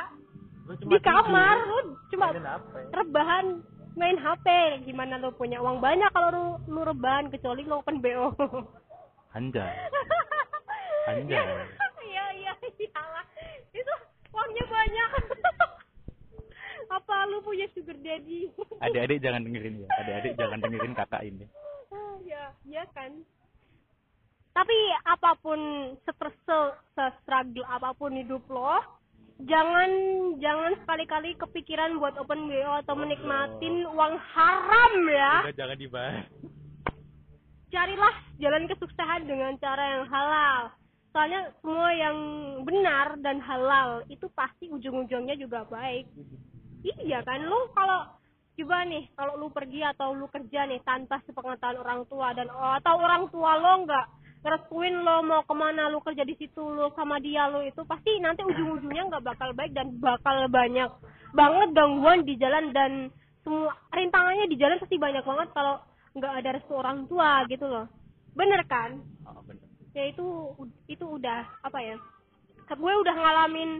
Lu 0.64 0.74
cuma 0.80 0.92
di 0.96 0.98
kamar 1.04 1.56
tidur, 1.60 1.84
lu 1.84 1.96
cuma 2.12 2.28
rebahan 2.96 3.46
main 4.00 4.16
HP. 4.16 4.48
Gimana 4.88 5.20
lu 5.20 5.36
punya 5.36 5.60
uang 5.60 5.84
banyak 5.84 6.08
kalau 6.16 6.30
lu 6.32 6.46
lu 6.72 6.82
rebahan 6.88 7.28
kecuali 7.28 7.68
lu 7.68 7.84
open 7.84 8.00
BO 8.00 8.32
anjay. 9.34 9.74
Anjay. 11.04 11.36
iya 12.08 12.26
iya 12.32 12.54
iyalah. 12.80 13.26
Itu 13.76 13.94
uangnya 14.32 14.64
banyak. 14.72 15.10
Apa 16.96 17.28
lu 17.28 17.44
punya 17.44 17.68
sugar 17.76 18.00
daddy? 18.00 18.48
Adik-adik 18.80 19.20
jangan 19.20 19.44
dengerin 19.44 19.84
ya. 19.84 19.88
Adik-adik 20.00 20.34
jangan 20.40 20.60
dengerin 20.64 20.94
kakak 20.96 21.24
ini. 21.28 21.46
Ya 22.24 22.56
ya 22.66 22.88
kan 22.96 23.12
tapi 24.54 24.78
apa 25.10 25.34
pun 25.42 25.60
stres 26.06 26.38
se 26.94 27.06
struggle 27.22 27.66
apa 27.66 27.92
pun 27.98 28.14
hidup 28.14 28.46
lo 28.54 28.78
jangan 29.44 29.90
jangan 30.40 30.78
sekali-kali 30.86 31.36
kepikiran 31.42 31.98
buat 31.98 32.16
open 32.22 32.48
BO 32.48 32.72
atau 32.86 32.94
menikmatin 32.96 33.84
uang 33.90 34.14
haram 34.16 34.94
ya. 35.10 35.34
Udah 35.50 35.58
jangan 35.58 35.78
dibahas. 35.78 36.26
Carilah 37.74 38.16
jalan 38.38 38.70
kesuksesan 38.70 39.26
dengan 39.26 39.58
cara 39.58 39.84
yang 39.98 40.06
halal. 40.06 40.60
Soalnya 41.10 41.42
semua 41.62 41.90
yang 41.94 42.18
benar 42.66 43.18
dan 43.22 43.42
halal 43.42 44.06
itu 44.10 44.30
pasti 44.38 44.70
ujung-ujungnya 44.70 45.34
juga 45.38 45.66
baik. 45.66 46.06
Iya 46.86 47.26
kan? 47.26 47.42
Lu 47.50 47.70
kalau 47.74 48.06
coba 48.54 48.86
nih 48.86 49.10
kalau 49.18 49.34
lu 49.42 49.50
pergi 49.50 49.82
atau 49.82 50.14
lu 50.14 50.30
kerja 50.30 50.70
nih 50.70 50.82
tanpa 50.86 51.18
sepengetahuan 51.26 51.82
orang 51.82 52.02
tua 52.06 52.38
dan 52.38 52.54
atau 52.54 52.96
orang 53.02 53.26
tua 53.34 53.58
lo 53.58 53.74
nggak 53.90 54.06
ngerestuin 54.44 54.96
lo 55.08 55.24
mau 55.24 55.42
ke 55.48 55.56
mana 55.56 55.88
lu 55.88 56.04
kerja 56.04 56.28
di 56.28 56.36
situ 56.36 56.60
lo 56.60 56.92
sama 57.00 57.16
dia 57.24 57.48
lo 57.48 57.64
itu 57.64 57.80
pasti 57.88 58.20
nanti 58.20 58.44
ujung-ujungnya 58.44 59.08
nggak 59.08 59.24
bakal 59.24 59.50
baik 59.56 59.72
dan 59.72 59.96
bakal 60.04 60.36
banyak 60.52 60.92
banget 61.32 61.70
gangguan 61.72 62.28
di 62.28 62.36
jalan 62.36 62.76
dan 62.76 63.08
semua 63.44 63.72
rintangannya 63.96 64.52
di 64.52 64.60
jalan 64.60 64.84
pasti 64.84 65.00
banyak 65.00 65.24
banget 65.24 65.48
kalau 65.56 65.80
nggak 66.14 66.34
ada 66.44 66.50
restu 66.60 66.74
orang 66.76 67.08
tua 67.08 67.48
gitu 67.48 67.66
loh 67.66 67.88
bener 68.36 68.62
kan 68.68 69.00
oh, 69.24 69.40
bener. 69.48 69.64
ya 69.96 70.12
itu 70.12 70.26
itu 70.92 71.06
udah 71.08 71.48
apa 71.64 71.80
ya 71.80 71.98
gue 72.74 72.94
udah 73.06 73.16
ngalamin 73.16 73.80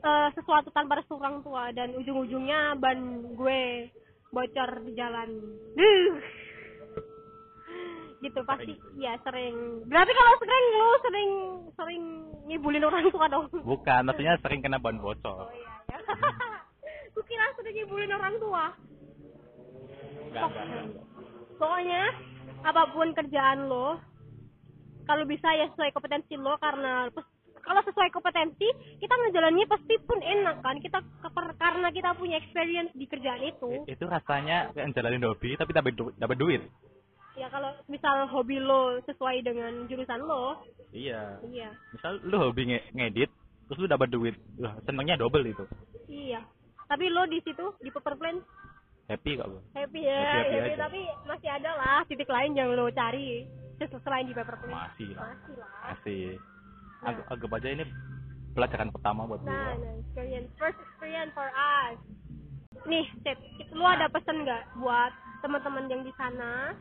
eh, 0.00 0.28
sesuatu 0.32 0.72
tanpa 0.72 0.98
restu 0.98 1.20
orang 1.20 1.44
tua 1.44 1.68
dan 1.76 1.92
ujung-ujungnya 1.94 2.80
ban 2.80 2.98
gue 3.36 3.92
bocor 4.32 4.70
di 4.88 4.92
jalan 4.96 5.30
Duh. 5.76 6.16
gitu 8.18 8.40
pasti 8.42 8.74
ya 8.98 9.14
sering. 9.22 9.86
Berarti 9.86 10.12
kalau 10.14 10.32
sering 10.42 10.64
lu 10.74 10.90
sering 11.06 11.30
sering 11.78 12.02
ngibulin 12.50 12.86
orang 12.86 13.06
tua 13.14 13.26
dong. 13.30 13.46
Bukan 13.62 14.00
maksudnya 14.10 14.34
sering 14.42 14.60
kena 14.62 14.82
ban 14.82 14.98
oh 14.98 15.14
bocor 15.14 15.50
iya. 15.54 15.72
Ya 16.78 17.08
gue 17.14 17.24
kira 17.26 17.46
sering 17.58 17.74
ngibulin 17.78 18.14
orang 18.14 18.34
tua. 18.42 18.64
Enggak 20.28 20.44
enggak, 20.50 20.64
enggak. 20.66 21.04
pokoknya 21.58 22.02
apa 22.66 22.82
pun 22.90 23.08
kerjaan 23.14 23.70
lo 23.70 23.98
kalau 25.06 25.24
bisa 25.24 25.48
ya 25.54 25.66
sesuai 25.72 25.94
kompetensi 25.94 26.34
lo 26.36 26.58
karena 26.58 27.08
kalau 27.62 27.80
sesuai 27.84 28.10
kompetensi 28.10 28.66
kita 28.98 29.14
ngejalaninnya 29.14 29.68
pasti 29.70 29.94
pun 30.02 30.18
enak 30.18 30.58
kan. 30.58 30.76
Kita 30.82 30.98
karena 31.54 31.88
kita 31.94 32.18
punya 32.18 32.42
experience 32.42 32.90
di 32.98 33.06
kerjaan 33.06 33.46
itu. 33.46 33.86
Itu 33.86 34.10
rasanya 34.10 34.74
kayak 34.74 34.90
jalanin 34.90 35.22
hobi 35.22 35.54
tapi 35.54 35.70
dapat 35.70 36.34
duit 36.34 36.66
ya 37.38 37.46
kalau 37.48 37.70
misal 37.86 38.26
hobi 38.28 38.58
lo 38.58 38.98
sesuai 39.02 39.40
dengan 39.40 39.86
jurusan 39.86 40.20
lo. 40.20 40.58
Iya. 40.90 41.38
Iya. 41.46 41.70
Misal 41.94 42.18
lu 42.22 42.36
hobi 42.36 42.68
nge- 42.68 42.88
ngedit 42.92 43.30
terus 43.66 43.78
lu 43.78 43.86
dapat 43.86 44.10
duit. 44.10 44.34
Wah 44.58 44.74
senengnya 44.82 45.14
double 45.14 45.46
itu. 45.46 45.64
Iya. 46.06 46.42
Tapi 46.88 47.06
lo 47.08 47.24
di 47.24 47.38
situ 47.40 47.62
di 47.78 47.88
paper 47.88 48.16
plane? 48.16 48.40
Happy 49.08 49.40
kok 49.40 49.48
happy 49.72 50.04
ya 50.04 50.20
Happy-happy 50.20 50.52
happy, 50.52 50.68
aja. 50.68 50.84
tapi 50.84 51.00
masih 51.24 51.48
ada 51.48 51.70
lah 51.80 51.98
titik 52.04 52.28
lain 52.28 52.52
yang 52.52 52.68
lo 52.76 52.92
cari 52.92 53.48
selain 53.78 54.28
di 54.28 54.36
paper 54.36 54.56
plane. 54.58 54.76
Masih 54.76 55.08
lah. 55.16 55.32
Masih 55.32 55.54
lah. 55.56 55.70
Masih. 55.86 56.22
Ag- 56.98 57.26
anggap 57.30 57.50
aja 57.56 57.68
ini 57.72 57.84
pelajaran 58.52 58.90
pertama 58.90 59.22
buat 59.24 59.40
Nah, 59.46 59.48
gua. 59.48 59.80
Nah, 59.80 59.94
experience. 60.02 60.48
First 60.58 60.76
experience 60.82 61.32
for 61.32 61.48
us. 61.48 61.96
Nih, 62.84 63.06
Sip, 63.22 63.38
lu 63.72 63.82
ada 63.82 64.06
pesan 64.08 64.44
nggak 64.44 64.76
buat 64.76 65.12
teman-teman 65.40 65.86
yang 65.88 66.02
di 66.02 66.12
sana 66.14 66.74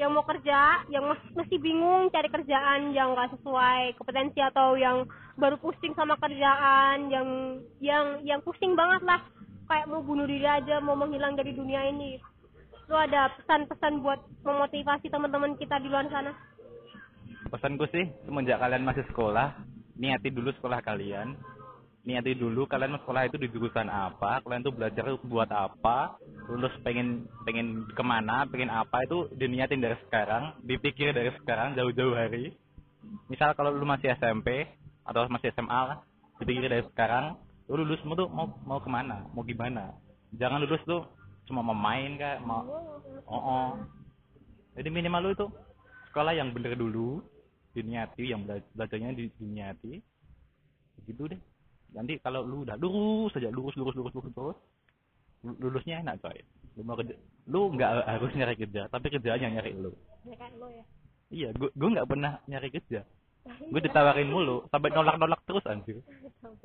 yang 0.00 0.16
mau 0.16 0.24
kerja, 0.24 0.88
yang 0.88 1.04
mas- 1.04 1.32
masih 1.36 1.60
bingung 1.60 2.08
cari 2.08 2.32
kerjaan 2.32 2.96
yang 2.96 3.12
nggak 3.12 3.36
sesuai 3.36 4.00
kompetensi 4.00 4.40
atau 4.40 4.72
yang 4.80 5.04
baru 5.36 5.60
pusing 5.60 5.92
sama 5.92 6.16
kerjaan, 6.16 7.12
yang 7.12 7.28
yang 7.84 8.24
yang 8.24 8.40
pusing 8.40 8.72
banget 8.72 9.04
lah, 9.04 9.20
kayak 9.68 9.92
mau 9.92 10.00
bunuh 10.00 10.24
diri 10.24 10.48
aja, 10.48 10.80
mau 10.80 10.96
menghilang 10.96 11.36
dari 11.36 11.52
dunia 11.52 11.84
ini. 11.92 12.16
Lu 12.88 12.96
ada 12.96 13.28
pesan-pesan 13.36 14.00
buat 14.00 14.24
memotivasi 14.42 15.12
teman-teman 15.12 15.60
kita 15.60 15.76
di 15.84 15.92
luar 15.92 16.08
sana? 16.08 16.32
pesanku 17.50 17.88
sih 17.90 18.06
semenjak 18.28 18.62
kalian 18.62 18.86
masih 18.86 19.02
sekolah 19.10 19.58
niati 19.98 20.30
dulu 20.30 20.54
sekolah 20.60 20.78
kalian 20.86 21.34
niati 22.00 22.32
dulu 22.32 22.64
kalian 22.64 22.96
mau 22.96 23.00
sekolah 23.04 23.28
itu 23.28 23.36
di 23.36 23.52
jurusan 23.52 23.92
apa 23.92 24.40
kalian 24.40 24.64
tuh 24.64 24.72
belajar 24.72 25.04
buat 25.20 25.52
apa 25.52 26.16
lulus 26.48 26.72
pengen 26.80 27.28
pengen 27.44 27.84
ke 27.92 28.00
mana 28.00 28.48
pengen 28.48 28.72
apa 28.72 29.04
itu 29.04 29.28
diniatin 29.36 29.84
dari 29.84 30.00
sekarang 30.08 30.56
dipikir 30.64 31.12
dari 31.12 31.28
sekarang 31.42 31.76
jauh-jauh 31.76 32.16
hari. 32.16 32.56
Misal 33.28 33.52
kalau 33.52 33.72
lu 33.72 33.84
masih 33.84 34.12
SMP 34.16 34.64
atau 35.04 35.28
masih 35.28 35.52
SMA 35.52 35.80
lah 35.92 35.98
dipikir 36.40 36.72
dari 36.72 36.84
sekarang 36.88 37.36
lu 37.68 37.84
lulusmu 37.84 38.16
tuh 38.16 38.28
mau 38.32 38.48
mau 38.64 38.80
ke 38.80 38.88
mana 38.88 39.28
mau 39.36 39.44
gimana? 39.44 39.92
Jangan 40.32 40.64
lulus 40.64 40.80
tuh 40.88 41.04
cuma 41.44 41.60
mau 41.60 41.76
main 41.76 42.16
kak 42.16 42.40
mau 42.40 42.64
oh, 43.26 43.34
oh. 43.34 43.68
jadi 44.78 44.88
minimal 44.88 45.20
lu 45.20 45.30
itu 45.36 45.46
sekolah 46.08 46.32
yang 46.32 46.54
bener 46.54 46.78
dulu 46.78 47.20
diniati 47.76 48.30
yang 48.30 48.48
bela- 48.48 48.64
belajarnya 48.72 49.12
di, 49.12 49.28
diniati. 49.36 49.92
Gitu 51.04 51.28
deh 51.28 51.40
nanti 51.90 52.18
kalau 52.22 52.46
lu 52.46 52.62
udah 52.62 52.76
lurus 52.78 53.34
saja 53.34 53.50
lurus 53.50 53.74
lurus 53.74 53.94
lurus 53.98 54.14
lurus 54.14 54.32
terus 54.32 54.56
lu- 55.44 55.58
lulusnya 55.58 56.02
enak 56.04 56.20
coy. 56.22 56.38
Lu 56.78 56.82
mau 56.86 56.96
kerja 56.98 57.14
lu 57.50 57.60
nggak 57.74 57.90
harus 58.16 58.30
nyari 58.36 58.54
kerja 58.56 58.82
tapi 58.88 59.06
kerjaan 59.10 59.40
yang 59.42 59.52
nyari 59.58 59.72
lu. 59.74 59.92
Ya 60.26 60.36
kan 60.38 60.52
ya. 60.70 60.84
Iya 61.30 61.48
gua 61.54 61.70
gua 61.74 61.88
nggak 61.98 62.08
pernah 62.10 62.32
nyari 62.46 62.68
kerja. 62.70 63.00
Gue 63.72 63.80
ditawarin 63.80 64.28
mulu 64.28 64.68
sampai 64.68 64.92
nolak 64.92 65.16
nolak 65.16 65.40
terus 65.48 65.64
anjir. 65.64 65.96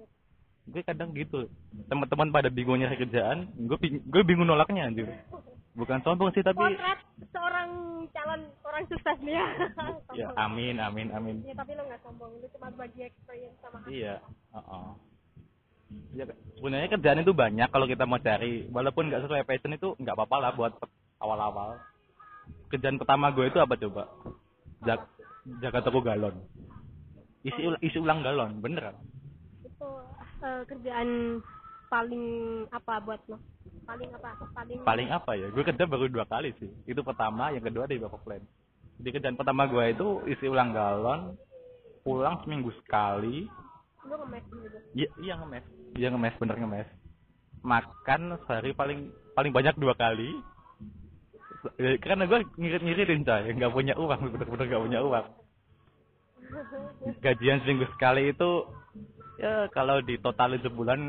Gue 0.71 0.81
kadang 0.81 1.13
gitu. 1.13 1.45
Teman-teman 1.88 2.33
pada 2.33 2.49
bingung 2.49 2.81
nyari 2.81 2.97
kerjaan 2.97 3.47
gue 3.53 3.77
gue 4.01 4.21
bingung 4.25 4.49
nolaknya 4.49 4.89
anjir. 4.89 5.07
Bukan 5.75 5.99
sombong 6.01 6.31
sih 6.31 6.39
tapi 6.41 6.57
potret 6.57 6.99
seorang 7.35 7.69
calon 8.15 8.41
orang 8.63 8.83
sukses 8.88 9.17
nih 9.19 9.35
ya 9.35 9.45
ya 10.15 10.27
amin 10.39 10.79
amin 10.79 11.11
amin. 11.11 11.35
Ya 11.43 11.51
tapi 11.51 11.75
lo 11.75 11.83
nggak 11.83 11.99
sombong 11.99 12.31
lu 12.39 12.47
cuma 12.55 12.71
bagi 12.73 13.03
experience 13.03 13.59
sama 13.59 13.83
iya 13.91 14.23
heeh. 14.55 14.88
Ya 16.17 16.26
sebenarnya 16.58 16.89
kerjaan 16.98 17.21
itu 17.21 17.34
banyak 17.36 17.69
kalau 17.69 17.86
kita 17.86 18.04
mau 18.08 18.19
cari. 18.21 18.65
Walaupun 18.69 19.12
nggak 19.12 19.24
sesuai 19.28 19.45
passion 19.45 19.76
itu 19.76 19.93
nggak 20.00 20.15
apa-apa 20.17 20.38
lah 20.41 20.52
buat 20.56 20.74
awal-awal. 21.21 21.78
Kerjaan 22.69 22.98
pertama 22.98 23.30
gue 23.34 23.45
itu 23.50 23.60
apa 23.62 23.76
coba? 23.78 24.04
Jag- 24.86 25.10
jaga 25.62 25.80
toko 25.86 26.02
galon. 26.02 26.36
Isi 27.45 27.62
ul- 27.62 27.82
isi 27.82 27.98
ulang 28.02 28.26
galon 28.26 28.58
beneran. 28.62 28.98
Itu 29.62 29.89
eh, 30.41 30.62
kerjaan 30.65 31.41
paling 31.89 32.26
apa 32.74 32.93
buat 33.06 33.21
lo? 33.30 33.38
Paling 33.86 34.10
apa? 34.17 34.30
Paling 34.54 34.78
paling 34.82 35.10
apa 35.13 35.32
ya? 35.38 35.48
Gue 35.54 35.62
kerja 35.62 35.86
baru 35.86 36.10
dua 36.10 36.26
kali 36.26 36.54
sih. 36.58 36.69
Itu 36.89 37.06
pertama 37.06 37.54
yang 37.54 37.62
kedua 37.62 37.86
di 37.86 38.02
Bapak 38.02 38.26
Plan. 38.26 38.41
Di 38.98 39.10
kerjaan 39.13 39.38
pertama 39.38 39.69
gue 39.69 39.86
itu 39.93 40.08
isi 40.26 40.50
ulang 40.50 40.74
galon 40.74 41.38
pulang 42.06 42.38
seminggu 42.45 42.69
sekali 42.86 43.50
lu 44.06 44.15
ngemes 44.22 44.44
gitu 44.48 44.78
iya 44.94 45.10
iya 45.22 45.34
ngemes 45.38 45.65
iya 45.98 46.08
ngemes 46.13 46.36
bener 46.38 46.58
ngemes 46.58 46.89
makan 47.65 48.38
sehari 48.46 48.78
paling 48.78 49.10
paling 49.34 49.50
banyak 49.50 49.74
dua 49.76 49.98
kali. 49.98 50.30
Karena 51.98 52.30
gue 52.30 52.46
ngirit-ngiritin 52.62 53.26
coy. 53.26 53.50
Nggak 53.58 53.74
punya 53.74 53.94
uang 53.98 54.22
bener-bener 54.38 54.65
nggak 54.70 54.84
punya 54.86 55.00
uang. 55.02 55.26
Gajian 57.26 57.65
seminggu 57.65 57.89
sekali 57.98 58.30
itu 58.30 58.70
ya 59.41 59.65
kalau 59.74 59.98
ditotalin 60.00 60.62
sebulan 60.62 61.00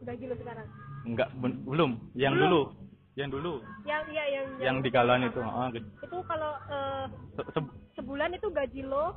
gaji 0.00 0.24
lo 0.26 0.34
sekarang? 0.40 0.66
nggak 1.06 1.28
ben- 1.38 1.60
belum. 1.68 1.90
Yang 2.16 2.34
Belum. 2.40 2.44
dulu. 2.48 2.62
Yang 3.16 3.28
dulu. 3.36 3.52
Yang 3.84 4.02
iya 4.16 4.24
yang 4.32 4.46
yang 4.64 4.76
di 4.80 4.88
galon 4.88 5.28
itu 5.28 5.40
oh, 5.44 5.68
itu 5.76 6.18
kalau 6.24 6.52
eh, 6.72 7.04
se- 7.36 7.48
se- 7.52 7.72
sebulan 8.00 8.32
itu 8.32 8.48
gaji 8.48 8.80
lo 8.80 9.12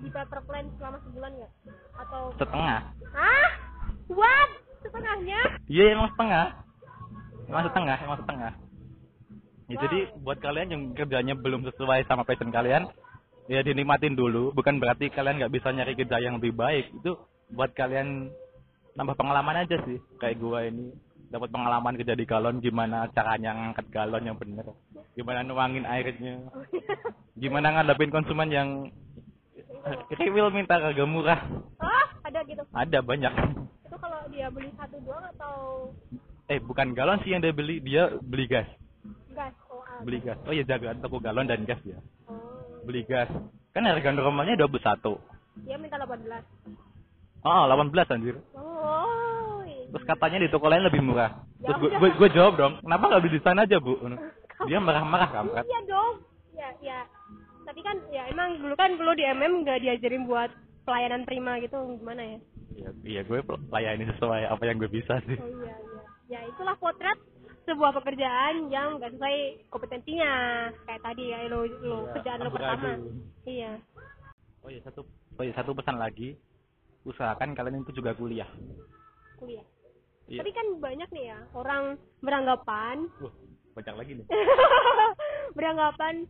di 0.00 0.08
paper 0.08 0.40
plan 0.48 0.64
selama 0.80 0.98
sebulan 1.04 1.30
nggak 1.36 1.52
atau 2.00 2.22
setengah. 2.40 2.80
Ah 3.12 3.50
what? 4.08 4.50
Setengahnya? 4.80 5.40
Iya 5.68 5.84
emang 5.92 6.08
setengah. 6.16 6.46
Emang 7.46 7.62
setengah 7.68 7.96
emang 8.00 8.18
setengah. 8.24 8.52
Ya, 9.70 9.76
jadi 9.86 9.98
buat 10.18 10.42
kalian 10.42 10.68
yang 10.74 10.82
kerjanya 10.98 11.34
belum 11.38 11.62
sesuai 11.62 12.02
sama 12.10 12.26
passion 12.26 12.50
kalian 12.50 12.90
ya 13.46 13.62
dinikmatin 13.62 14.18
dulu. 14.18 14.50
Bukan 14.50 14.82
berarti 14.82 15.12
kalian 15.14 15.38
nggak 15.38 15.54
bisa 15.54 15.70
nyari 15.70 15.94
kerja 15.94 16.18
yang 16.18 16.42
lebih 16.42 16.58
baik. 16.58 16.90
Itu 16.96 17.20
buat 17.54 17.70
kalian 17.76 18.34
nambah 18.98 19.14
pengalaman 19.14 19.62
aja 19.62 19.78
sih. 19.86 20.02
Kayak 20.18 20.42
gua 20.42 20.66
ini 20.66 20.90
dapat 21.30 21.54
pengalaman 21.54 21.94
kerja 21.94 22.18
di 22.18 22.26
galon 22.26 22.58
gimana 22.58 23.06
caranya 23.14 23.54
ngangkat 23.54 23.86
galon 23.94 24.26
yang 24.26 24.34
bener. 24.34 24.66
Gimana 25.14 25.46
nuangin 25.46 25.86
airnya. 25.86 26.50
Gimana 27.38 27.78
ngadepin 27.78 28.10
konsumen 28.10 28.50
yang 28.50 28.68
rewel 30.14 30.48
minta 30.52 30.76
harga 30.76 31.04
murah. 31.06 31.40
Ah 31.80 32.06
ada 32.26 32.40
gitu? 32.44 32.62
Ada 32.70 32.98
banyak. 33.00 33.34
Itu 33.86 33.96
kalau 33.98 34.20
dia 34.30 34.46
beli 34.52 34.70
satu 34.76 34.96
doang 35.02 35.24
atau? 35.36 35.54
Eh 36.50 36.58
bukan 36.60 36.92
galon 36.92 37.20
sih 37.22 37.32
yang 37.32 37.42
dia 37.42 37.54
beli. 37.54 37.80
Dia 37.80 38.12
beli 38.20 38.46
gas. 38.50 38.68
Gas? 39.32 39.54
Oh 39.70 39.80
ah. 39.80 40.02
beli 40.04 40.20
gas. 40.20 40.36
oh 40.44 40.52
iya 40.52 40.66
jaga 40.66 40.92
toko 40.98 41.22
galon 41.22 41.48
dan 41.48 41.64
gas 41.64 41.80
ya 41.86 41.98
oh. 42.28 42.84
Beli 42.84 43.06
gas. 43.08 43.30
Kan 43.70 43.86
harga 43.86 44.10
normalnya 44.12 44.58
dua 44.58 44.68
puluh 44.68 44.84
satu. 44.84 45.14
Dia 45.66 45.76
minta 45.76 45.98
18 45.98 46.20
oh 47.40 47.62
delapan 47.66 47.88
belas 47.88 48.06
anjir. 48.12 48.36
Oh 48.52 49.64
iya. 49.64 49.88
terus 49.90 50.04
katanya 50.06 50.38
di 50.44 50.48
toko 50.52 50.68
lain 50.68 50.84
lebih 50.84 51.02
murah. 51.02 51.42
Ya 51.60 51.72
terus 51.76 52.14
gue 52.16 52.28
jawab 52.36 52.54
dong 52.60 52.74
kenapa 52.84 53.04
nggak 53.08 53.20
beli 53.24 53.32
di 53.36 53.42
sana 53.42 53.64
aja 53.64 53.80
bu? 53.80 53.96
Dia 54.68 54.76
marah-marah 54.76 55.28
kampret. 55.32 55.64
Iya 55.64 55.80
emang 58.40 58.56
dulu 58.56 58.74
kan 58.74 58.90
dulu 58.96 59.12
di 59.12 59.24
MM 59.28 59.68
nggak 59.68 59.84
diajarin 59.84 60.24
buat 60.24 60.48
pelayanan 60.88 61.28
prima 61.28 61.60
gitu 61.60 61.76
gimana 62.00 62.22
ya? 62.24 62.38
Iya 62.72 62.88
iya 63.04 63.20
gue 63.28 63.38
layani 63.68 64.08
sesuai 64.16 64.48
apa 64.48 64.62
yang 64.64 64.80
gue 64.80 64.88
bisa 64.88 65.20
sih. 65.28 65.36
Oh 65.36 65.50
iya 65.60 65.76
iya. 65.76 66.00
Ya 66.32 66.40
itulah 66.48 66.72
potret 66.80 67.20
sebuah 67.68 67.92
pekerjaan 68.00 68.72
yang 68.72 68.96
nggak 68.96 69.12
sesuai 69.12 69.36
kompetensinya. 69.68 70.32
Kayak 70.88 71.04
tadi 71.04 71.24
ya 71.28 71.38
lo 71.52 71.68
lo 71.68 72.08
Iya, 72.08 72.12
kerjaan 72.16 72.40
lo 72.40 72.50
pertama. 72.50 72.90
iya. 73.44 73.72
Oh 74.64 74.72
iya 74.72 74.80
satu 74.88 75.04
oh 75.36 75.44
iya 75.44 75.52
satu 75.52 75.76
pesan 75.76 76.00
lagi. 76.00 76.32
Usahakan 77.04 77.52
kalian 77.52 77.84
itu 77.84 77.92
juga 77.92 78.16
kuliah. 78.16 78.48
Kuliah? 79.36 79.64
Iya. 80.32 80.40
Tapi 80.40 80.50
kan 80.56 80.66
banyak 80.80 81.08
nih 81.12 81.24
ya 81.28 81.38
orang 81.52 82.00
beranggapan 82.24 83.04
Wah, 83.20 83.34
banyak 83.76 83.94
lagi 84.00 84.12
nih. 84.16 84.26
Beranggapan 85.60 86.24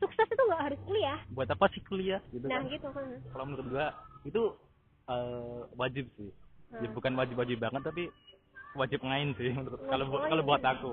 sukses 0.00 0.26
itu 0.26 0.42
nggak 0.48 0.64
harus 0.72 0.80
kuliah. 0.88 1.18
Buat 1.36 1.52
apa 1.52 1.68
sih 1.70 1.82
kuliah? 1.84 2.20
Gitu 2.32 2.48
nah 2.48 2.58
kan. 2.60 2.72
gitu 2.72 2.88
kan 2.90 3.06
kalau 3.30 3.44
menurut 3.46 3.66
gua 3.68 3.86
itu 4.24 4.42
eh, 5.08 5.60
wajib 5.76 6.06
sih. 6.16 6.30
Ya 6.70 6.86
Hmm. 6.86 6.94
bukan 6.94 7.12
wajib-wajib 7.18 7.58
banget 7.58 7.82
tapi 7.82 8.06
wajib 8.78 9.02
ngain 9.02 9.34
sih 9.34 9.50
menurut 9.58 9.80
kalau 9.90 10.06
Wajib 10.06 10.28
kalau 10.30 10.42
buat 10.46 10.62
aku. 10.62 10.90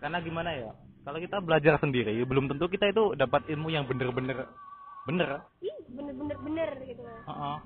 Karena 0.00 0.18
gimana 0.22 0.50
ya 0.54 0.70
kalau 1.04 1.18
kita 1.18 1.42
belajar 1.42 1.74
sendiri 1.80 2.14
belum 2.24 2.46
tentu 2.48 2.70
kita 2.70 2.88
itu 2.88 3.12
dapat 3.18 3.44
ilmu 3.50 3.68
yang 3.74 3.84
bener-bener 3.90 4.46
bener. 5.04 5.42
Bener-bener 5.90 6.36
bener 6.38 6.70
gitu. 6.86 7.02
Loh 7.02 7.20
Heeh. 7.26 7.56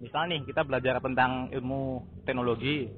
misal 0.00 0.26
nih 0.26 0.42
kita 0.42 0.66
belajar 0.66 0.98
tentang 0.98 1.46
ilmu 1.54 2.02
teknologi 2.26 2.90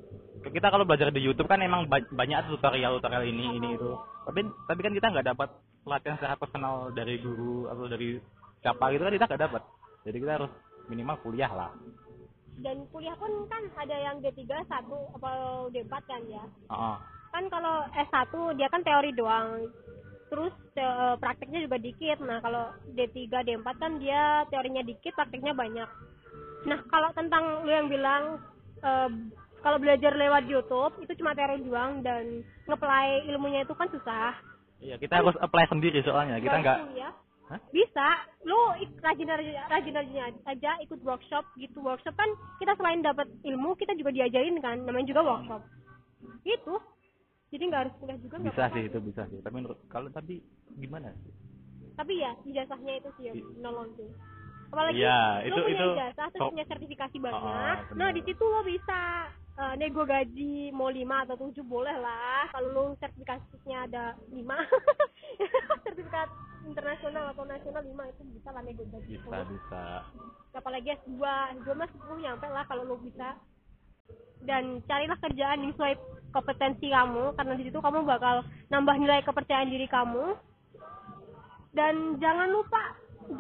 kita 0.42 0.66
kalau 0.68 0.84
belajar 0.84 1.08
di 1.14 1.22
YouTube 1.22 1.46
kan 1.46 1.62
emang 1.62 1.86
ba- 1.86 2.04
banyak 2.10 2.50
tutorial 2.50 2.98
tutorial 2.98 3.24
ini 3.24 3.56
ini 3.56 3.68
itu. 3.78 3.90
Tapi 4.26 4.40
tapi 4.66 4.80
kan 4.82 4.92
kita 4.92 5.06
nggak 5.14 5.28
dapat 5.34 5.48
pelatihan 5.84 6.16
secara 6.18 6.34
personal 6.36 6.90
dari 6.90 7.20
guru 7.20 7.68
atau 7.70 7.84
dari 7.86 8.18
siapa 8.60 8.90
gitu 8.92 9.02
kan 9.04 9.14
kita 9.14 9.26
nggak 9.30 9.44
dapat. 9.46 9.62
Jadi 10.04 10.16
kita 10.20 10.32
harus 10.40 10.52
minimal 10.90 11.16
kuliah 11.22 11.52
lah. 11.52 11.70
Dan 12.54 12.86
kuliah 12.94 13.18
pun 13.18 13.30
kan 13.50 13.62
ada 13.74 13.96
yang 13.98 14.22
D3 14.22 14.46
satu 14.70 15.10
atau 15.18 15.66
D4 15.74 15.94
kan 16.06 16.22
ya? 16.30 16.44
Heeh. 16.70 16.96
kan 17.34 17.50
kalau 17.50 17.82
S1 17.90 18.30
dia 18.54 18.70
kan 18.70 18.86
teori 18.86 19.10
doang. 19.10 19.66
Terus 20.30 20.54
te- 20.70 20.82
eh, 20.82 21.16
prakteknya 21.18 21.66
juga 21.66 21.82
dikit. 21.82 22.22
Nah 22.22 22.38
kalau 22.38 22.70
D3 22.94 23.42
D4 23.42 23.66
kan 23.74 23.98
dia 23.98 24.46
teorinya 24.54 24.86
dikit 24.86 25.18
prakteknya 25.18 25.50
banyak. 25.50 25.88
Nah 26.64 26.78
kalau 26.86 27.10
tentang 27.10 27.66
lu 27.66 27.70
yang 27.74 27.90
bilang 27.90 28.38
eh, 28.86 29.10
kalau 29.64 29.80
belajar 29.80 30.12
lewat 30.12 30.44
YouTube 30.44 31.00
itu 31.00 31.12
cuma 31.16 31.32
teori 31.32 31.64
doang 31.64 32.04
dan 32.04 32.44
ngeplay 32.68 33.24
ilmunya 33.32 33.64
itu 33.64 33.72
kan 33.72 33.88
susah. 33.88 34.36
Iya 34.78 35.00
kita 35.00 35.24
harus 35.24 35.32
apply 35.40 35.64
sendiri 35.72 36.04
soalnya. 36.04 36.36
Kita 36.36 36.60
nggak 36.60 36.78
kuliah 36.84 37.12
Hah? 37.48 37.60
bisa. 37.72 38.08
Lu 38.44 38.56
rajin 39.00 39.28
rajin 39.72 40.36
aja 40.44 40.70
ikut 40.84 41.00
workshop 41.00 41.48
gitu. 41.56 41.80
Workshop 41.80 42.12
kan 42.12 42.28
kita 42.60 42.76
selain 42.76 43.00
dapat 43.00 43.24
ilmu 43.40 43.72
kita 43.80 43.96
juga 43.96 44.12
diajarin 44.12 44.60
kan. 44.60 44.84
Namanya 44.84 45.08
juga 45.08 45.24
workshop. 45.24 45.64
Gitu. 46.44 46.74
Jadi 47.48 47.62
nggak 47.64 47.80
harus 47.88 47.94
kuliah 47.96 48.18
juga 48.20 48.36
bisa 48.44 48.64
sih 48.68 48.82
itu 48.84 48.98
bisa 49.00 49.22
sih. 49.32 49.40
Tapi 49.40 49.54
menurut 49.56 49.80
kalau 49.88 50.12
tapi 50.12 50.44
gimana 50.76 51.08
sih? 51.24 51.32
Tapi 51.94 52.12
ya 52.20 52.36
ijazahnya 52.44 53.00
itu 53.00 53.08
sih 53.16 53.24
yang 53.32 53.40
nolong 53.64 53.88
sih. 53.96 54.10
Apalagi 54.68 54.98
lu 54.98 55.06
itu- 55.46 55.54
punya 55.54 55.70
itu 55.70 55.86
ijazah 55.94 56.26
terus 56.34 56.50
punya 56.50 56.64
sertifikasi 56.66 57.16
Oh, 57.16 57.22
banyak. 57.22 57.76
Benar. 57.94 57.96
nah 57.96 58.08
di 58.10 58.22
situ 58.26 58.42
lo 58.42 58.60
bisa 58.66 59.00
eh, 59.54 59.74
nego 59.78 60.02
gaji 60.02 60.74
mau 60.74 60.90
lima 60.90 61.22
atau 61.22 61.38
tujuh 61.38 61.62
boleh 61.62 61.94
lah. 61.98 62.50
Kalau 62.50 62.68
lu 62.70 62.84
sertifikasinya 62.98 63.78
ada 63.86 64.04
lima. 64.30 64.58
Sertifikat 65.86 66.28
internasional 66.64 67.30
atau 67.30 67.44
nasional 67.44 67.84
lima 67.84 68.04
itu 68.08 68.22
bisa 68.34 68.48
lah 68.50 68.62
nego 68.64 68.84
gaji. 68.90 69.18
Bisa 69.18 69.38
bisa. 69.46 69.84
Apalagi 70.54 70.94
S2 71.06 71.22
S2 71.60 71.68
mah 71.74 71.88
10 71.90 72.24
nyampe 72.24 72.46
lah 72.50 72.64
kalau 72.66 72.82
lu 72.86 72.96
bisa. 73.02 73.38
Dan 74.44 74.84
carilah 74.84 75.16
kerjaan 75.22 75.64
yang 75.64 75.72
sesuai 75.72 75.94
kompetensi 76.34 76.92
kamu 76.92 77.32
karena 77.38 77.54
di 77.56 77.64
situ 77.70 77.78
kamu 77.80 78.04
bakal 78.04 78.44
nambah 78.68 78.96
nilai 79.00 79.24
kepercayaan 79.24 79.72
diri 79.72 79.88
kamu. 79.88 80.36
Dan 81.74 82.20
jangan 82.22 82.50
lupa 82.52 82.82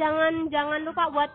jangan 0.00 0.48
jangan 0.48 0.80
lupa 0.80 1.12
buat 1.12 1.30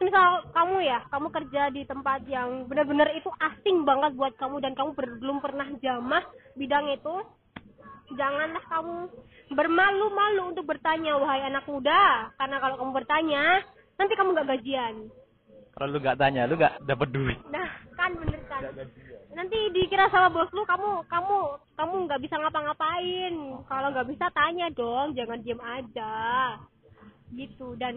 misal 0.00 0.48
kamu 0.54 0.76
ya 0.86 0.98
kamu 1.10 1.28
kerja 1.28 1.62
di 1.74 1.82
tempat 1.84 2.24
yang 2.30 2.64
benar-benar 2.70 3.12
itu 3.12 3.28
asing 3.40 3.84
banget 3.84 4.16
buat 4.16 4.32
kamu 4.38 4.62
dan 4.62 4.72
kamu 4.72 4.90
ber- 4.96 5.18
belum 5.20 5.38
pernah 5.44 5.68
jamah 5.82 6.24
bidang 6.56 6.88
itu 6.94 7.14
janganlah 8.16 8.64
kamu 8.68 8.96
bermalu-malu 9.52 10.56
untuk 10.56 10.64
bertanya 10.64 11.16
wahai 11.20 11.44
anak 11.48 11.64
muda 11.68 12.32
karena 12.40 12.56
kalau 12.60 12.76
kamu 12.80 12.92
bertanya 12.96 13.44
nanti 14.00 14.12
kamu 14.16 14.34
nggak 14.34 14.50
gajian. 14.58 14.94
Kalau 15.72 15.88
lu 15.88 15.98
nggak 16.04 16.20
tanya, 16.20 16.44
lu 16.44 16.54
nggak 16.60 16.84
dapet 16.84 17.08
duit. 17.16 17.38
nah 17.48 17.68
kan 17.96 18.12
bener 18.12 18.40
kan? 18.44 18.60
Nanti 19.32 19.56
dikira 19.72 20.12
sama 20.12 20.28
bos 20.28 20.52
lu 20.52 20.68
kamu 20.68 21.08
kamu 21.08 21.38
kamu 21.80 21.94
nggak 22.04 22.20
bisa 22.20 22.36
ngapa-ngapain. 22.36 23.34
Kalau 23.64 23.88
nggak 23.88 24.08
bisa 24.12 24.26
tanya 24.36 24.68
dong 24.68 25.16
jangan 25.16 25.40
diem 25.40 25.60
aja. 25.64 26.12
Gitu 27.32 27.72
dan 27.80 27.96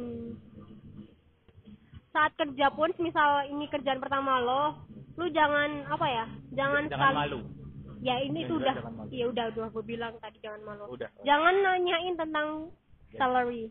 saat 2.15 2.32
kerja 2.34 2.71
pun 2.71 2.88
misal 2.97 3.30
ini 3.45 3.67
kerjaan 3.67 3.99
pertama 3.99 4.39
lo 4.39 4.80
lu 5.15 5.28
jangan 5.30 5.84
apa 5.86 6.08
ya 6.08 6.25
jangan 6.54 6.84
Jangan 6.86 7.12
sekali- 7.12 7.17
malu. 7.17 7.39
ya 8.01 8.15
ini 8.21 8.39
Yang 8.39 8.47
tuh 8.47 8.58
udah 8.58 8.75
iya 9.10 9.25
udah 9.25 9.45
udah 9.49 9.67
gue 9.69 9.84
bilang 9.86 10.13
tadi 10.17 10.38
jangan 10.39 10.62
malu 10.63 10.84
Udah. 10.89 11.10
jangan 11.21 11.56
nanyain 11.58 12.15
tentang 12.15 12.47
salary 13.12 13.67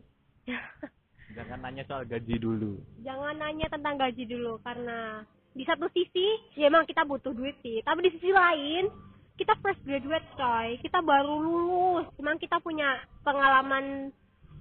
Jangan 1.27 1.57
nanya 1.59 1.83
soal 1.83 2.05
gaji 2.05 2.35
dulu. 2.37 2.79
jangan 3.01 3.35
nanya 3.35 3.67
tentang 3.67 3.97
gaji 3.97 4.23
dulu 4.23 4.61
karena 4.61 5.25
di 5.51 5.63
satu 5.63 5.89
sisi 5.89 6.27
ya 6.53 6.67
emang 6.67 6.83
kita 6.83 7.01
butuh 7.01 7.31
duit 7.31 7.55
sih 7.59 7.81
tapi 7.81 8.03
di 8.03 8.11
sisi 8.13 8.29
lain 8.29 8.91
kita 9.35 9.55
fresh 9.57 9.79
graduate 9.81 10.27
coy 10.33 10.79
kita 10.79 10.99
baru 11.01 11.35
lulus 11.35 12.07
emang 12.15 12.37
kita 12.37 12.59
punya 12.59 12.87
pengalaman 13.21 14.11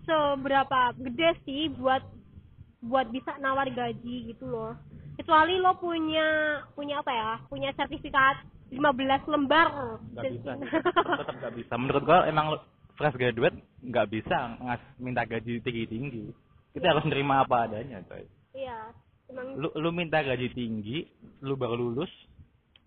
seberapa 0.05 0.81
gede 0.99 1.31
sih 1.43 1.63
buat 1.73 2.03
buat 2.85 3.09
bisa 3.09 3.37
nawar 3.41 3.69
gaji 3.69 4.33
gitu 4.33 4.45
loh 4.47 4.77
kecuali 5.15 5.57
lo 5.63 5.79
punya 5.79 6.61
punya 6.75 7.01
apa 7.01 7.13
ya 7.13 7.31
punya 7.47 7.71
sertifikat 7.75 8.43
15 8.75 9.31
lembar 9.31 9.67
Nggak 10.15 10.25
bisa. 10.35 10.51
Tetap 11.21 11.37
nggak 11.39 11.55
bisa. 11.63 11.75
Menurut 11.79 12.03
gua 12.03 12.27
emang 12.27 12.59
fresh 12.99 13.15
graduate 13.19 13.59
nggak 13.83 14.09
bisa 14.11 14.59
ngas 14.59 14.83
minta 14.99 15.23
gaji 15.23 15.63
tinggi 15.63 15.85
tinggi. 15.87 16.25
Kita 16.75 16.91
harus 16.91 17.07
nerima 17.07 17.47
apa 17.47 17.71
adanya, 17.71 18.03
coy. 18.11 18.27
iya 18.51 18.91
emang 19.31 19.55
Lu 19.55 19.71
lu 19.79 19.91
minta 19.95 20.19
gaji 20.27 20.51
tinggi, 20.51 21.07
lu 21.47 21.55
baru 21.55 21.79
lulus, 21.79 22.11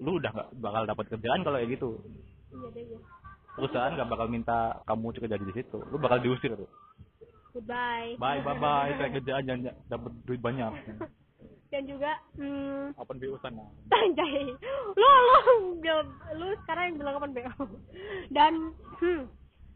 lu 0.03 0.19
udah 0.19 0.31
nggak 0.35 0.49
bakal 0.59 0.83
dapat 0.83 1.05
kerjaan 1.15 1.47
kalau 1.47 1.55
kayak 1.55 1.71
gitu. 1.79 1.89
iya 2.51 2.67
deh 2.75 2.83
iya. 2.83 2.99
Perusahaan 3.55 3.95
nggak 3.95 4.11
bakal 4.11 4.27
minta 4.27 4.83
kamu 4.83 5.15
kerja 5.15 5.39
di 5.39 5.53
situ. 5.55 5.79
Lu 5.87 5.97
bakal 6.03 6.19
diusir 6.19 6.51
tuh. 6.51 6.67
Goodbye 7.57 8.13
Bye 8.21 8.41
bye 8.45 8.57
bye, 8.61 8.93
saya 9.01 9.09
kerjaan 9.09 9.43
jangan 9.49 9.73
dapat 9.89 10.11
duit 10.29 10.41
banyak. 10.41 10.73
dan 11.67 11.83
juga 11.83 12.11
hmm, 12.39 12.95
Open 12.95 13.19
BU 13.19 13.35
sana. 13.43 13.63
Anjay. 13.91 14.55
Lu 14.95 15.09
lu 15.83 15.95
lu 16.39 16.47
sekarang 16.63 16.83
yang 16.91 16.97
bilang 16.99 17.13
kapan 17.19 17.33
BO. 17.35 17.63
Dan 18.31 18.53
hmm, 19.03 19.21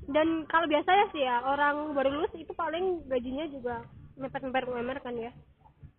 dan 0.09 0.27
kalau 0.47 0.65
biasanya 0.71 1.05
sih 1.11 1.23
ya 1.23 1.43
orang 1.43 1.91
baru 1.93 2.09
lulus 2.09 2.33
itu 2.39 2.51
paling 2.55 3.03
gajinya 3.11 3.45
juga 3.51 3.75
mepet-mepet 4.15 4.71
UMR 4.71 4.99
kan 5.03 5.15
ya. 5.19 5.31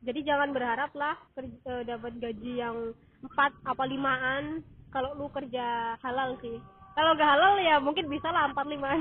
Jadi 0.03 0.27
jangan 0.27 0.51
berharap 0.51 0.91
lah 0.99 1.15
kerja, 1.39 1.55
eh, 1.71 1.83
dapat 1.87 2.19
gaji 2.19 2.53
yang 2.59 2.91
empat 3.23 3.55
apa 3.63 3.85
limaan 3.87 4.67
kalau 4.91 5.15
lu 5.15 5.31
kerja 5.31 5.95
halal 6.03 6.35
sih. 6.43 6.59
Kalau 6.93 7.17
gak 7.17 7.31
halal 7.39 7.57
ya 7.57 7.81
mungkin 7.81 8.11
bisa 8.11 8.29
lah 8.29 8.51
empat 8.51 8.67
limaan. 8.69 9.01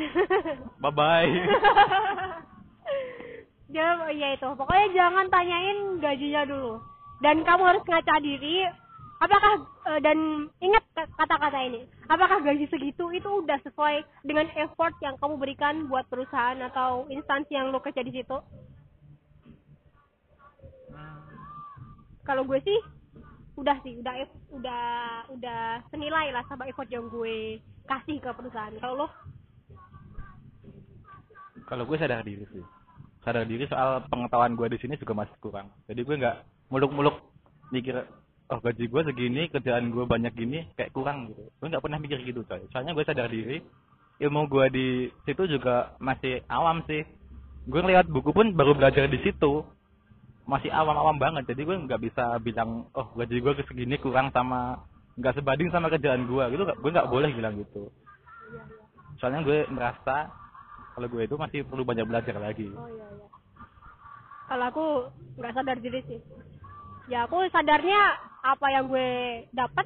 Bye 0.80 0.94
bye. 0.94 1.32
Ya, 3.72 4.04
ya 4.12 4.36
itu. 4.36 4.48
Pokoknya 4.52 4.88
jangan 4.92 5.32
tanyain 5.32 6.00
gajinya 6.04 6.44
dulu. 6.44 6.84
Dan 7.24 7.46
kamu 7.48 7.64
harus 7.64 7.84
ngaca 7.88 8.20
diri. 8.20 8.68
Apakah 9.22 9.54
eh, 9.94 10.00
dan 10.02 10.50
ingat 10.60 10.84
ka- 10.92 11.12
kata-kata 11.16 11.60
ini. 11.72 11.88
Apakah 12.12 12.44
gaji 12.44 12.68
segitu 12.68 13.08
itu 13.16 13.30
udah 13.30 13.56
sesuai 13.64 14.04
dengan 14.28 14.50
effort 14.60 14.92
yang 15.00 15.16
kamu 15.22 15.40
berikan 15.40 15.88
buat 15.88 16.04
perusahaan 16.12 16.58
atau 16.68 17.08
instansi 17.08 17.56
yang 17.56 17.72
lo 17.72 17.80
kerja 17.80 18.04
di 18.04 18.12
situ? 18.12 18.38
Kalau 22.28 22.44
gue 22.44 22.60
sih 22.66 22.80
udah 23.56 23.78
sih, 23.86 23.98
udah 24.02 24.14
udah 24.58 24.84
udah 25.38 25.62
senilai 25.94 26.34
lah 26.34 26.44
sama 26.50 26.68
effort 26.68 26.90
yang 26.92 27.08
gue 27.08 27.62
kasih 27.88 28.18
ke 28.20 28.30
perusahaan. 28.36 28.74
Kalau 28.82 29.06
lo 29.06 29.08
Kalau 31.70 31.88
gue 31.88 31.96
sadar 31.96 32.26
diri 32.28 32.44
sih. 32.52 32.81
Sadar 33.22 33.46
diri 33.46 33.70
soal 33.70 34.02
pengetahuan 34.10 34.58
gue 34.58 34.68
di 34.74 34.82
sini 34.82 34.98
juga 34.98 35.14
masih 35.14 35.38
kurang. 35.38 35.70
Jadi 35.86 36.02
gue 36.02 36.16
nggak 36.18 36.38
muluk-muluk 36.74 37.22
mikir, 37.70 38.02
oh 38.50 38.58
gaji 38.58 38.90
gue 38.90 39.02
segini, 39.06 39.46
kerjaan 39.54 39.94
gue 39.94 40.10
banyak 40.10 40.34
gini, 40.34 40.66
kayak 40.74 40.90
kurang 40.90 41.30
gitu. 41.30 41.46
Gue 41.62 41.68
nggak 41.70 41.86
pernah 41.86 42.02
mikir 42.02 42.18
gitu 42.26 42.42
coy. 42.50 42.66
Soalnya 42.74 42.98
gue 42.98 43.06
sadar 43.06 43.30
diri, 43.30 43.62
ilmu 44.26 44.50
gue 44.50 44.66
di 44.74 44.88
situ 45.30 45.46
juga 45.46 45.94
masih 46.02 46.42
awam 46.50 46.82
sih. 46.90 47.06
Gue 47.70 47.86
ngeliat 47.86 48.10
buku 48.10 48.34
pun 48.34 48.58
baru 48.58 48.74
belajar 48.74 49.06
di 49.06 49.22
situ. 49.22 49.70
Masih 50.50 50.74
awam-awam 50.74 51.22
banget. 51.22 51.46
Jadi 51.54 51.62
gue 51.62 51.78
nggak 51.78 52.02
bisa 52.02 52.42
bilang, 52.42 52.90
oh 52.98 53.06
gaji 53.14 53.38
gue 53.38 53.54
segini 53.70 54.02
kurang 54.02 54.34
sama 54.34 54.82
nggak 55.14 55.38
sebanding 55.38 55.70
sama 55.70 55.94
kerjaan 55.94 56.26
gue 56.26 56.44
gitu. 56.58 56.64
Gue 56.66 56.90
nggak 56.90 57.10
boleh 57.14 57.30
bilang 57.38 57.54
gitu. 57.62 57.94
Soalnya 59.22 59.46
gue 59.46 59.70
merasa 59.70 60.34
kalau 60.92 61.08
gue 61.08 61.24
itu 61.24 61.36
masih 61.40 61.60
perlu 61.64 61.84
banyak 61.88 62.04
belajar 62.04 62.36
lagi. 62.36 62.68
Oh 62.76 62.90
iya 62.92 63.08
iya. 63.16 63.28
Kalau 64.52 64.66
aku 64.68 64.86
nggak 65.40 65.56
sadar 65.56 65.78
diri 65.80 66.00
sih. 66.08 66.20
Ya 67.08 67.24
aku 67.28 67.40
sadarnya 67.52 68.20
apa 68.42 68.68
yang 68.74 68.92
gue 68.92 69.10
dapat 69.56 69.86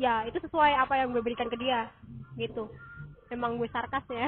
ya 0.00 0.24
itu 0.28 0.40
sesuai 0.40 0.72
apa 0.76 0.96
yang 0.96 1.12
gue 1.12 1.20
berikan 1.20 1.52
ke 1.52 1.56
dia 1.60 1.92
gitu. 2.40 2.72
Emang 3.28 3.60
gue 3.60 3.68
sarkas 3.68 4.04
ya. 4.08 4.26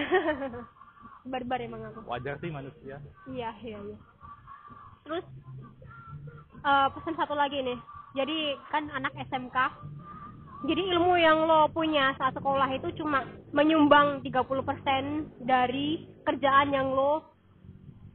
Barbar 1.32 1.60
emang 1.64 1.82
aku. 1.88 2.04
Wajar 2.08 2.36
sih 2.40 2.52
manusia. 2.52 3.00
Iya 3.28 3.50
iya 3.64 3.78
iya. 3.80 3.98
Terus 5.08 5.24
eh, 6.60 6.88
pesan 6.92 7.16
satu 7.16 7.32
lagi 7.32 7.64
nih. 7.64 7.78
Jadi 8.16 8.56
kan 8.68 8.84
anak 8.92 9.16
SMK. 9.28 9.56
Jadi 10.66 10.82
ilmu 10.90 11.14
yang 11.14 11.46
lo 11.46 11.70
punya 11.70 12.18
saat 12.18 12.34
sekolah 12.34 12.66
itu 12.74 12.90
cuma 12.98 13.22
menyumbang 13.54 14.18
30% 14.26 15.46
dari 15.46 16.02
kerjaan 16.26 16.74
yang 16.74 16.90
lo 16.90 17.22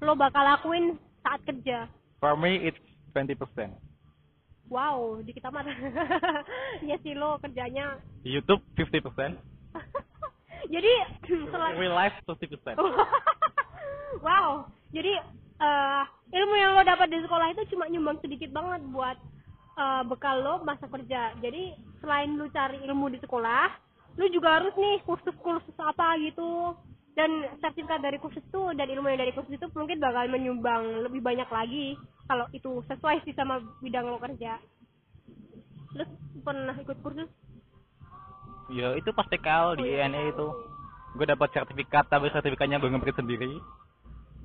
lo 0.03 0.12
bakal 0.19 0.43
lakuin 0.43 0.99
saat 1.23 1.39
kerja. 1.47 1.88
For 2.19 2.36
me 2.36 2.67
it's 2.67 2.79
20%. 3.15 3.39
Wow, 4.67 5.23
dikit 5.23 5.47
amat. 5.47 5.71
Iya 6.86 6.99
sih 6.99 7.15
lo 7.15 7.39
kerjanya. 7.39 7.95
Di 8.27 8.36
YouTube 8.36 8.60
50%. 8.75 9.39
Jadi 10.73 10.93
selain 11.51 11.79
Real 11.79 11.95
life 11.95 12.17
30%. 12.27 12.75
wow. 14.25 14.67
Jadi 14.91 15.15
eh, 15.63 16.03
ilmu 16.36 16.56
yang 16.60 16.75
lo 16.75 16.84
dapat 16.84 17.08
di 17.08 17.23
sekolah 17.23 17.56
itu 17.56 17.71
cuma 17.71 17.88
nyumbang 17.88 18.19
sedikit 18.19 18.51
banget 18.51 18.84
buat 18.91 19.15
eh, 19.79 20.03
bekal 20.12 20.43
lo 20.43 20.60
masa 20.67 20.91
kerja. 20.91 21.39
Jadi 21.39 21.92
selain 22.03 22.35
lu 22.35 22.51
cari 22.51 22.83
ilmu 22.83 23.07
di 23.07 23.17
sekolah, 23.17 23.71
lu 24.19 24.27
juga 24.27 24.59
harus 24.59 24.75
nih 24.75 24.99
kursus-kursus 25.07 25.73
apa 25.79 26.19
gitu. 26.19 26.75
Dan 27.13 27.29
sertifikat 27.61 28.01
dari 28.01 28.17
kursus 28.17 28.41
itu 28.41 28.73
dan 28.73 28.89
ilmu 28.89 29.05
yang 29.07 29.21
dari 29.21 29.31
kursus 29.31 29.53
itu 29.53 29.69
mungkin 29.71 30.01
bakal 30.01 30.25
menyumbang 30.27 31.05
lebih 31.05 31.21
banyak 31.21 31.45
lagi 31.45 31.93
kalau 32.25 32.49
itu 32.51 32.81
sesuai 32.89 33.21
sih 33.21 33.31
sama 33.37 33.61
bidang 33.79 34.09
lo 34.09 34.17
kerja. 34.17 34.57
Terus 35.93 36.09
pernah 36.41 36.73
ikut 36.73 36.97
kursus? 36.99 37.29
Ya 38.73 38.97
itu 38.97 39.13
pas 39.13 39.29
di 39.29 39.37
Oh, 39.37 39.77
iya. 39.77 40.09
INE 40.09 40.33
itu. 40.33 40.47
Gue 41.13 41.29
dapat 41.29 41.53
sertifikat 41.53 42.09
tapi 42.09 42.33
sertifikatnya 42.33 42.81
gue 42.81 42.89
ngeprint 42.89 43.21
sendiri. 43.21 43.61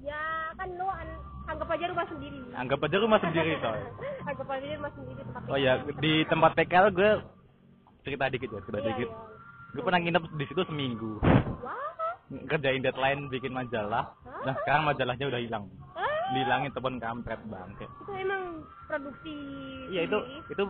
Ya 0.04 0.20
kan 0.52 0.68
lo 0.76 0.92
an- 0.92 1.16
anggap 1.48 1.72
aja 1.72 1.88
rumah 1.88 2.04
sendiri. 2.04 2.40
Anggap 2.52 2.84
aja 2.84 2.96
rumah 3.00 3.18
sendiri 3.24 3.56
coy. 3.64 3.80
anggap 4.28 4.48
aja 4.52 4.66
rumah 4.76 4.92
sendiri 4.92 5.20
tempat 5.24 5.40
Oh 5.48 5.56
ya 5.56 5.72
di 6.04 6.12
tempat 6.28 6.52
TKL 6.52 6.86
gue 6.92 7.10
cerita 8.00 8.24
dikit 8.28 8.48
ya, 8.48 8.61
cerita 8.62 8.78
Iya, 8.78 8.88
dikit. 8.90 9.08
iya. 9.08 9.18
Gue 9.68 9.82
pernah 9.82 10.01
nginep 10.01 10.24
di 10.32 10.44
situ 10.46 10.62
seminggu. 10.64 11.12
Wah. 11.61 11.76
Kerjain 12.46 12.80
deadline 12.80 13.28
bikin 13.28 13.51
majalah. 13.51 14.12
Nah 14.42 14.55
sekarang 14.57 14.84
majalahnya 14.84 15.26
udah 15.26 15.40
hilang. 15.40 15.64
Ah, 15.92 16.05
Dihilangin 16.30 16.70
telepon 16.70 16.96
kampret 16.99 17.40
bangke. 17.42 17.84
itu 17.84 18.12
emang 18.14 18.42
produksi 18.84 19.34
Iya 19.88 20.05
itu 20.05 20.18
itu 20.49 20.62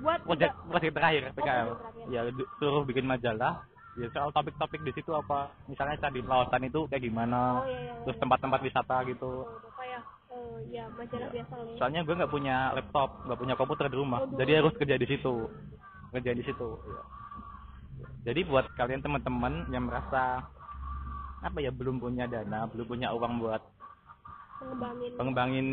buat 0.00 0.18
proyek 0.22 0.50
proyek 0.66 0.90
terakhir 0.90 1.22
PKL. 1.30 1.68
proyek 1.70 1.78
terakhir. 1.78 2.06
Ya 2.10 2.20
suruh 2.58 2.82
bikin 2.82 3.06
majalah. 3.06 3.62
Ya 3.94 4.10
soal 4.10 4.30
topik-topik 4.30 4.82
di 4.82 4.90
situ 4.90 5.14
apa? 5.14 5.54
Misalnya 5.66 5.94
tadi 6.00 6.18
lautan 6.18 6.66
itu 6.66 6.82
kayak 6.90 6.98
gimana? 7.00 7.62
Oh, 7.62 7.66
iya, 7.70 7.78
iya, 7.80 7.94
Terus 8.02 8.16
iya. 8.18 8.22
tempat-tempat 8.26 8.60
wisata 8.60 8.96
gitu. 9.06 9.46
Oh, 9.46 9.54
itu 9.54 9.70
kayak 9.70 10.02
eh, 10.34 10.56
ya 10.68 10.84
majalah 10.90 11.28
biasa 11.30 11.52
nih 11.62 11.74
Soalnya 11.78 12.00
gue 12.02 12.14
nggak 12.18 12.32
punya 12.34 12.56
laptop, 12.74 13.22
nggak 13.22 13.38
punya 13.38 13.54
komputer 13.54 13.86
di 13.86 13.96
rumah. 13.96 14.18
Aduh. 14.20 14.34
Jadi 14.34 14.50
harus 14.52 14.74
kerja 14.74 14.96
di 14.98 15.06
situ. 15.06 15.34
Kerja 16.14 16.30
di 16.30 16.42
situ. 16.46 16.68
Iya. 16.86 17.02
Jadi 18.30 18.40
buat 18.46 18.70
kalian 18.78 19.02
teman-teman 19.02 19.68
yang 19.74 19.90
merasa 19.90 20.46
apa 21.44 21.58
ya 21.60 21.74
belum 21.74 22.00
punya 22.00 22.24
dana, 22.30 22.70
belum 22.70 22.86
punya 22.88 23.12
uang 23.12 23.42
buat 23.42 23.60
pengembangin 24.64 25.10
pengembangin 25.18 25.68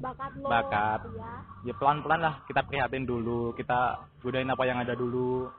bakat 0.00 0.32
lo 0.40 0.48
bakat. 0.48 1.00
ya 1.12 1.30
ya 1.68 1.74
pelan-pelan 1.76 2.20
lah 2.22 2.34
kita 2.48 2.60
prihatin 2.64 3.04
dulu 3.04 3.52
kita 3.52 4.08
gunain 4.24 4.48
apa 4.48 4.64
yang 4.64 4.78
ada 4.80 4.94
dulu 4.96 5.50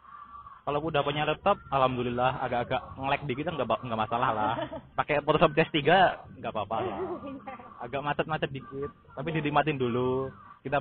kalau 0.63 0.79
udah 0.79 1.03
punya 1.03 1.27
laptop 1.27 1.59
alhamdulillah 1.69 2.39
agak-agak 2.39 2.81
ngelek 2.95 3.21
dikit 3.27 3.51
nggak 3.51 3.67
nggak 3.83 4.01
masalah 4.07 4.29
lah 4.31 4.53
pakai 4.99 5.19
Photoshop 5.21 5.53
CS3 5.53 5.79
nggak 6.39 6.51
apa-apa 6.55 6.77
lah 6.81 6.99
agak 7.83 8.01
macet-macet 8.01 8.49
dikit 8.49 8.89
tapi 9.13 9.29
dinikmatin 9.35 9.77
dulu 9.77 10.31
kita 10.63 10.79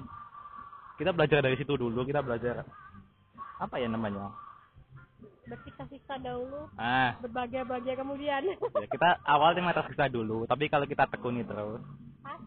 kita 0.97 1.11
belajar 1.11 1.43
dari 1.43 1.59
situ 1.59 1.75
dulu 1.75 2.07
kita 2.07 2.23
belajar 2.23 2.63
apa 3.63 3.79
ya 3.79 3.87
namanya? 3.87 4.35
Bersiksa-siksa 5.47 6.19
dahulu. 6.19 6.67
Ah. 6.75 7.15
Berbahagia-bahagia 7.23 7.95
kemudian. 7.95 8.43
Ya 8.59 8.87
kita 8.91 9.23
awalnya 9.23 9.63
mata 9.63 9.87
kita 9.87 10.11
dulu 10.11 10.43
tapi 10.51 10.67
kalau 10.67 10.87
kita 10.87 11.07
tekuni 11.07 11.47
terus 11.47 11.83
Hah? 12.27 12.39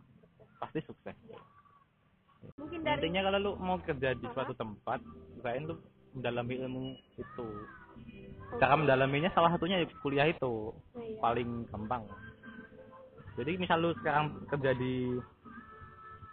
pasti 0.59 0.83
sukses. 0.83 1.15
Mungkin 2.55 2.85
dari 2.85 2.99
intinya 3.03 3.31
kalau 3.31 3.39
lu 3.41 3.51
mau 3.57 3.77
kerja 3.81 4.15
di 4.15 4.27
suatu 4.31 4.53
tempat 4.55 4.99
usahain 5.39 5.65
lu 5.67 5.75
mendalami 6.15 6.55
ilmu 6.61 6.83
itu. 7.19 7.47
Cara 8.61 8.75
mendalaminya 8.79 9.31
salah 9.33 9.51
satunya 9.51 9.81
ya 9.83 9.87
kuliah 9.99 10.27
itu 10.29 10.71
Iya. 10.95 11.19
paling 11.19 11.67
gampang. 11.71 12.03
Jadi 13.35 13.51
misal 13.59 13.83
lu 13.83 13.91
sekarang 13.99 14.47
kerja 14.47 14.71
di 14.71 15.19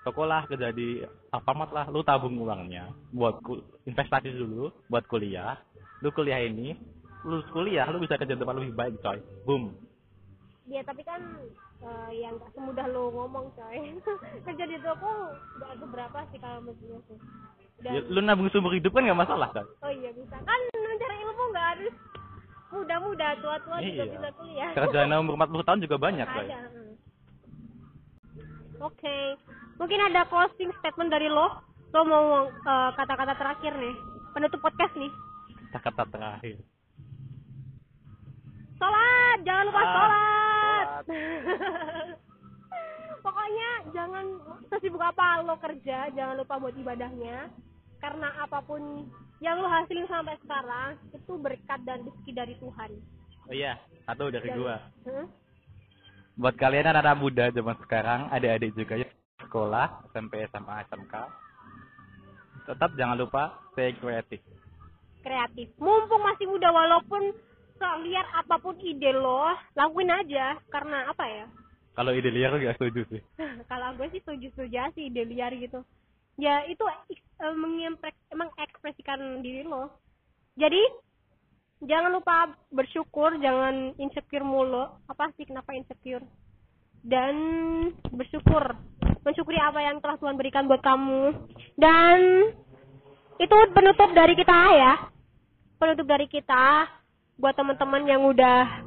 toko 0.03 0.23
lah 0.23 0.45
kerja 0.45 0.71
di 0.71 1.01
Alfamart 1.31 1.71
lah. 1.71 1.85
Lu 1.89 2.03
tabung 2.03 2.35
uangnya 2.37 2.87
buat 3.11 3.39
ku- 3.41 3.63
investasi 3.85 4.31
dulu 4.31 4.71
buat 4.87 5.07
kuliah. 5.07 5.59
Lu 6.01 6.11
kuliah 6.11 6.39
ini 6.39 6.75
lulus 7.23 7.47
kuliah 7.51 7.87
lu 7.87 7.99
bisa 7.99 8.15
kerja 8.17 8.35
tempat 8.35 8.55
lebih 8.55 8.75
baik 8.75 8.99
coy. 8.99 9.19
Boom. 9.43 9.71
Ya 10.65 10.83
tapi 10.83 11.03
kan 11.03 11.19
eh, 11.81 12.11
yang 12.17 12.35
gak 12.37 12.51
semudah 12.53 12.87
lo 12.87 13.11
ngomong 13.11 13.51
coy. 13.53 13.79
Kerja 14.47 14.65
di 14.65 14.79
toko 14.79 15.31
gak 15.59 15.75
seberapa 15.77 16.19
sih 16.29 16.39
kalau 16.39 16.59
menurut 16.61 17.03
gue 17.07 17.19
dan 17.83 17.99
ya, 17.99 18.01
lu 18.07 18.23
nabung 18.23 18.47
seumur 18.49 18.71
hidup 18.71 18.95
kan 18.95 19.03
nggak 19.03 19.27
masalah 19.27 19.51
kan 19.51 19.67
oh 19.83 19.91
iya 19.91 20.15
bisa. 20.15 20.39
Kan 20.39 20.61
mencari 20.73 21.17
ilmu 21.19 21.45
gak 21.51 21.67
harus 21.75 21.95
muda-muda 22.71 23.29
tua-tua 23.43 23.77
juga 23.81 24.03
Iya. 24.03 24.13
bisa 24.13 24.29
kuliah. 24.39 24.71
Sarjana 24.73 25.19
umur 25.23 25.35
40 25.37 25.67
tahun 25.67 25.81
juga 25.83 25.97
banyak 25.99 26.27
coy. 26.27 26.47
Hmm. 26.47 26.91
Mungkin 29.77 30.01
ada 30.03 30.25
closing 30.27 30.73
statement 30.79 31.09
dari 31.09 31.29
lo? 31.29 31.49
Lo 31.93 32.01
mau 32.03 32.25
eh, 32.49 32.91
kata-kata 32.97 33.37
terakhir 33.37 33.73
nih. 33.75 33.95
Penutup 34.33 34.61
podcast 34.61 34.95
nih. 34.97 35.13
Kata 35.73 36.05
terakhir. 36.05 36.57
Sholat! 38.77 39.39
Jangan 39.45 39.65
lupa 39.69 39.81
Ah, 39.81 39.89
sholat! 39.89 40.89
pokoknya 43.23 43.71
jangan 43.95 44.27
sesibuk 44.67 44.99
apa 44.99 45.47
lo 45.47 45.55
kerja 45.63 46.11
jangan 46.11 46.35
lupa 46.37 46.59
buat 46.59 46.75
ibadahnya. 46.75 47.49
Karena 48.03 48.35
apa 48.43 48.59
pun 48.67 49.07
yang 49.39 49.63
lo 49.63 49.71
hasilin 49.71 50.11
sampai 50.11 50.35
sekarang 50.43 50.99
itu 51.15 51.33
berkat 51.39 51.81
dan 51.87 52.03
rezeki 52.03 52.33
dari 52.35 52.55
Tuhan. 52.59 52.91
Oh 53.47 53.55
iya 53.55 53.79
satu 54.05 54.27
dari 54.29 54.51
Dan- 54.51 54.59
gua. 54.59 54.77
Buat 56.33 56.57
kalian 56.59 56.89
anak-anak 56.91 57.17
muda 57.21 57.45
zaman 57.53 57.77
sekarang 57.85 58.21
adik-adik 58.33 58.73
juga 58.75 58.97
ya 58.99 59.09
sekolah 59.47 60.07
SMP 60.13 60.45
SMA 60.51 60.75
SMK 60.89 61.15
tetap 62.67 62.91
jangan 62.95 63.19
lupa 63.19 63.59
stay 63.75 63.95
kreatif. 63.99 64.41
Kreatif. 65.23 65.69
Mumpung 65.79 66.23
masih 66.23 66.47
muda 66.51 66.71
walaupun 66.71 67.35
liar 68.07 68.27
apa 68.39 68.63
pun 68.63 68.79
ide 68.79 69.11
lo 69.11 69.51
lakuin 69.75 70.11
aja. 70.11 70.59
Karena 70.71 71.11
apa 71.11 71.25
ya? 71.27 71.47
Kalau 71.93 72.15
ide 72.15 72.31
liar 72.31 72.55
gak 72.57 72.79
setuju 72.79 73.03
sih? 73.11 73.23
Kalau 73.71 73.95
gue 73.99 74.07
sih 74.15 74.23
setuju 74.23 74.51
setuju 74.55 74.77
aja 74.79 74.95
sih 74.95 75.11
ide 75.11 75.23
liar 75.27 75.51
gitu. 75.59 75.83
Ya 76.39 76.65
itu 76.65 76.83
eh, 76.87 77.55
mengimpre- 77.55 78.17
mengekspresikan 78.33 79.43
diri 79.43 79.67
lo. 79.67 79.91
Jadi 80.55 80.81
jangan 81.83 82.15
lupa 82.15 82.55
bersyukur 82.71 83.37
jangan 83.43 83.95
insecure 83.99 84.47
mulu. 84.47 84.87
Apa 85.11 85.35
sih 85.35 85.45
kenapa 85.45 85.75
insecure? 85.75 86.25
Dan 87.03 87.35
bersyukur 88.15 88.79
mensyukuri 89.23 89.59
apa 89.59 89.81
yang 89.83 90.03
telah 90.03 90.19
Tuhan 90.19 90.35
berikan 90.39 90.67
buat 90.67 90.83
kamu. 90.83 91.35
Dan 91.79 92.19
itu 93.39 93.57
penutup 93.75 94.11
dari 94.15 94.35
kita 94.35 94.59
ya. 94.77 94.95
Penutup 95.79 96.07
dari 96.07 96.27
kita 96.31 96.87
buat 97.39 97.55
teman-teman 97.59 98.07
yang 98.07 98.23
udah 98.23 98.87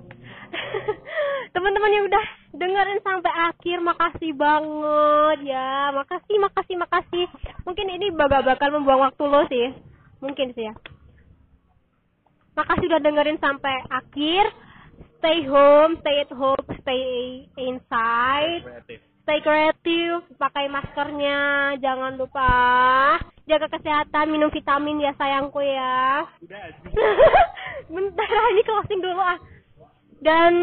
teman-teman 1.55 1.91
yang 1.91 2.05
udah 2.07 2.25
dengerin 2.55 3.01
sampai 3.03 3.33
akhir 3.51 3.77
makasih 3.83 4.31
banget 4.35 5.55
ya. 5.55 5.91
Makasih 5.91 6.37
makasih 6.39 6.75
makasih. 6.79 7.25
Mungkin 7.67 7.87
ini 7.91 8.11
bakal 8.15 8.43
bakal 8.47 8.69
membuang 8.71 9.11
waktu 9.11 9.23
lo 9.27 9.41
sih. 9.51 9.67
Mungkin 10.23 10.55
sih 10.55 10.71
ya. 10.71 10.73
Makasih 12.55 12.87
udah 12.87 13.01
dengerin 13.03 13.39
sampai 13.39 13.75
akhir. 13.91 14.45
Stay 15.19 15.47
home 15.49 15.97
stay 16.05 16.21
at 16.21 16.31
home 16.31 16.61
stay 16.85 17.49
inside 17.57 18.61
stay 19.25 19.41
kreatif, 19.41 20.29
pakai 20.37 20.69
maskernya, 20.69 21.73
jangan 21.81 22.13
lupa 22.13 22.53
jaga 23.49 23.65
kesehatan, 23.73 24.29
minum 24.29 24.53
vitamin 24.53 25.01
ya 25.01 25.17
sayangku 25.17 25.65
ya. 25.65 26.29
Bentar 27.93 28.29
ini 28.53 28.61
closing 28.61 29.01
dulu 29.01 29.17
ah. 29.17 29.41
Dan 30.21 30.53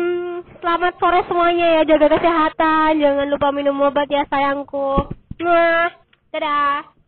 selamat 0.62 0.94
sore 1.02 1.26
semuanya 1.26 1.82
ya, 1.82 1.94
jaga 1.94 2.06
kesehatan, 2.14 3.02
jangan 3.02 3.26
lupa 3.26 3.50
minum 3.50 3.82
obat 3.82 4.06
ya 4.06 4.22
sayangku. 4.30 5.10
Dadah. 6.30 7.01